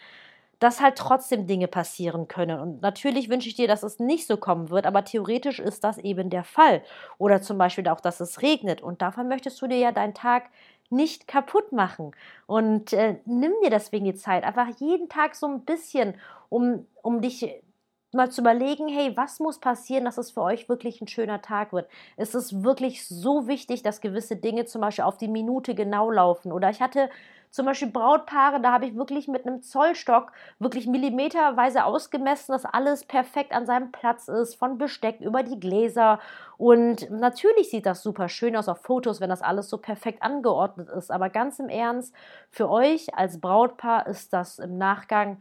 dass 0.63 0.79
halt 0.81 0.97
trotzdem 0.97 1.45
Dinge 1.45 1.67
passieren 1.67 2.27
können. 2.27 2.59
Und 2.59 2.81
natürlich 2.81 3.29
wünsche 3.29 3.49
ich 3.49 3.55
dir, 3.55 3.67
dass 3.67 3.83
es 3.83 3.99
nicht 3.99 4.27
so 4.27 4.37
kommen 4.37 4.69
wird, 4.69 4.85
aber 4.85 5.03
theoretisch 5.03 5.59
ist 5.59 5.83
das 5.83 5.97
eben 5.97 6.29
der 6.29 6.43
Fall. 6.45 6.81
Oder 7.17 7.41
zum 7.41 7.57
Beispiel 7.57 7.87
auch, 7.89 7.99
dass 7.99 8.19
es 8.21 8.41
regnet. 8.41 8.81
Und 8.81 9.01
davon 9.01 9.27
möchtest 9.27 9.61
du 9.61 9.67
dir 9.67 9.77
ja 9.77 9.91
deinen 9.91 10.13
Tag 10.13 10.43
nicht 10.89 11.27
kaputt 11.27 11.71
machen. 11.73 12.11
Und 12.47 12.93
äh, 12.93 13.17
nimm 13.25 13.51
dir 13.63 13.69
deswegen 13.71 14.05
die 14.05 14.15
Zeit, 14.15 14.43
einfach 14.43 14.67
jeden 14.79 15.09
Tag 15.09 15.35
so 15.35 15.47
ein 15.47 15.65
bisschen, 15.65 16.15
um, 16.49 16.85
um 17.01 17.21
dich 17.21 17.61
mal 18.13 18.29
zu 18.31 18.41
überlegen, 18.41 18.87
hey, 18.87 19.17
was 19.17 19.39
muss 19.39 19.59
passieren, 19.59 20.05
dass 20.05 20.17
es 20.17 20.31
für 20.31 20.41
euch 20.43 20.69
wirklich 20.69 21.01
ein 21.01 21.07
schöner 21.07 21.41
Tag 21.41 21.73
wird? 21.73 21.89
Ist 22.15 22.35
es 22.35 22.63
wirklich 22.63 23.07
so 23.07 23.47
wichtig, 23.47 23.81
dass 23.83 24.01
gewisse 24.01 24.35
Dinge 24.37 24.65
zum 24.65 24.81
Beispiel 24.81 25.03
auf 25.03 25.17
die 25.17 25.27
Minute 25.27 25.75
genau 25.75 26.11
laufen? 26.11 26.51
Oder 26.51 26.69
ich 26.69 26.81
hatte 26.81 27.09
zum 27.53 27.67
Beispiel 27.67 27.91
Brautpaare, 27.91 28.59
da 28.59 28.71
habe 28.71 28.87
ich 28.87 28.95
wirklich 28.95 29.27
mit 29.27 29.45
einem 29.45 29.61
Zollstock 29.61 30.31
wirklich 30.57 30.87
millimeterweise 30.87 31.85
ausgemessen, 31.85 32.51
dass 32.51 32.65
alles 32.65 33.05
perfekt 33.05 33.51
an 33.51 33.67
seinem 33.67 33.91
Platz 33.91 34.27
ist, 34.27 34.55
von 34.55 34.79
Besteck 34.79 35.21
über 35.21 35.43
die 35.43 35.59
Gläser. 35.59 36.19
Und 36.57 37.11
natürlich 37.11 37.69
sieht 37.69 37.85
das 37.85 38.01
super 38.01 38.27
schön 38.27 38.55
aus 38.55 38.67
auf 38.67 38.81
Fotos, 38.81 39.21
wenn 39.21 39.29
das 39.29 39.43
alles 39.43 39.69
so 39.69 39.77
perfekt 39.77 40.23
angeordnet 40.23 40.89
ist. 40.89 41.11
Aber 41.11 41.29
ganz 41.29 41.59
im 41.59 41.69
Ernst, 41.69 42.15
für 42.49 42.71
euch 42.71 43.15
als 43.15 43.39
Brautpaar 43.39 44.07
ist 44.07 44.33
das 44.33 44.57
im 44.57 44.79
Nachgang 44.79 45.37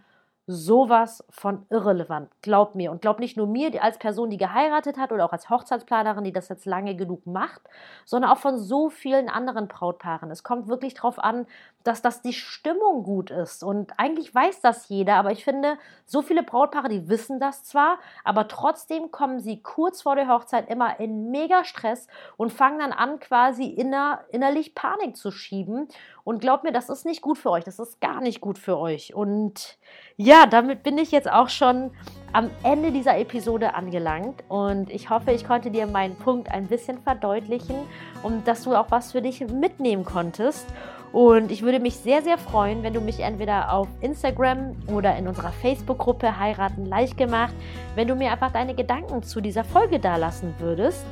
sowas 0.47 1.25
von 1.31 1.67
irrelevant. 1.71 2.29
Glaub 2.43 2.75
mir. 2.75 2.91
Und 2.91 3.01
glaub 3.01 3.21
nicht 3.21 3.37
nur 3.37 3.47
mir 3.47 3.83
als 3.83 3.99
Person, 3.99 4.29
die 4.29 4.39
geheiratet 4.39 4.99
hat 4.99 5.13
oder 5.13 5.25
auch 5.25 5.33
als 5.33 5.49
Hochzeitsplanerin, 5.51 6.25
die 6.25 6.33
das 6.33 6.49
jetzt 6.49 6.67
lange 6.67 6.97
genug 6.97 7.27
macht, 7.27 7.63
sondern 8.05 8.31
auch 8.31 8.39
von 8.39 8.59
so 8.59 8.91
vielen 8.91 9.29
anderen 9.29 9.69
Brautpaaren. 9.69 10.31
Es 10.31 10.43
kommt 10.43 10.67
wirklich 10.67 10.95
darauf 10.95 11.19
an, 11.19 11.47
dass 11.85 12.03
das 12.03 12.23
die 12.23 12.33
Stimmung 12.33 13.03
gut 13.03 13.31
ist. 13.31 13.63
Und 13.65 13.93
eigentlich 13.99 14.35
weiß 14.35 14.61
das 14.61 14.89
jeder, 14.89 15.17
aber 15.17 15.33
ich 15.33 15.45
finde, 15.45 15.79
so 16.07 16.23
viele 16.23 16.43
Brautpaare, 16.43 16.89
die 16.89 17.09
wissen 17.09 17.41
das 17.41 17.65
zwar, 17.65 17.99
aber 18.25 18.49
trotzdem 18.49 19.11
kommen 19.11 19.41
sie 19.41 19.63
kurz 19.63 20.03
vor 20.03 20.17
der 20.17 20.29
Hochzeit 20.29 20.69
immer 20.69 21.01
in 21.01 21.31
mega 21.31 21.65
Stress 21.65 22.07
und 22.37 22.53
fangen 22.53 22.79
dann 22.79 22.93
an, 22.93 23.21
quasi 23.21 23.65
inner, 23.65 24.21
innerlich 24.31 24.75
Panik 24.75 25.17
zu 25.17 25.31
schieben. 25.31 25.89
Und 26.25 26.41
glaubt 26.41 26.63
mir, 26.63 26.73
das 26.73 26.89
ist 26.89 27.05
nicht 27.05 27.21
gut 27.21 27.37
für 27.37 27.51
euch. 27.51 27.65
Das 27.65 27.81
ist 27.81 28.01
gar 28.01 28.21
nicht 28.21 28.41
gut 28.41 28.57
für 28.57 28.79
euch. 28.79 29.13
Und 29.13 29.77
ja, 30.17 30.47
damit 30.47 30.85
bin 30.85 30.99
ich 30.99 31.11
jetzt 31.11 31.31
auch 31.31 31.49
schon 31.49 31.91
am 32.33 32.51
Ende 32.63 32.93
dieser 32.93 33.19
Episode 33.19 33.75
angelangt 33.75 34.43
und 34.49 34.91
ich 34.91 35.11
hoffe, 35.11 35.33
ich 35.33 35.47
konnte 35.47 35.71
dir 35.71 35.87
meinen 35.87 36.17
Punkt 36.17 36.51
ein 36.51 36.67
bisschen 36.67 36.99
verdeutlichen 36.99 37.77
und 38.23 38.47
dass 38.47 38.63
du 38.63 38.75
auch 38.75 38.91
was 38.91 39.13
für 39.13 39.21
dich 39.21 39.41
mitnehmen 39.41 40.05
konntest. 40.05 40.67
Und 41.13 41.53
ich 41.53 41.63
würde 41.63 41.79
mich 41.79 41.97
sehr, 41.97 42.23
sehr 42.23 42.39
freuen, 42.39 42.83
wenn 42.83 42.95
du 42.95 43.01
mich 43.01 43.21
entweder 43.21 43.73
auf 43.73 43.87
Instagram 44.01 44.75
oder 44.87 45.17
in 45.17 45.29
unserer 45.29 45.53
Facebook-Gruppe 45.53 46.39
Heiraten 46.39 46.87
leicht 46.87 47.19
gemacht, 47.19 47.53
wenn 47.95 48.09
du 48.09 48.15
mir 48.15 48.33
einfach 48.33 48.51
deine 48.51 48.75
Gedanken 48.75 49.23
zu 49.23 49.43
dieser 49.43 49.63
Folge 49.63 49.99
dalassen 49.99 50.55
würdest. 50.59 51.05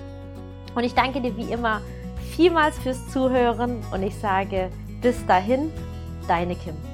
Und 0.75 0.85
ich 0.85 0.95
danke 0.95 1.21
dir 1.21 1.37
wie 1.37 1.53
immer 1.53 1.83
vielmals 2.35 2.79
fürs 2.79 3.09
Zuhören 3.09 3.83
und 3.93 4.03
ich 4.03 4.17
sage 4.17 4.71
bis 5.03 5.27
dahin, 5.27 5.71
deine 6.29 6.55
Kim. 6.55 6.89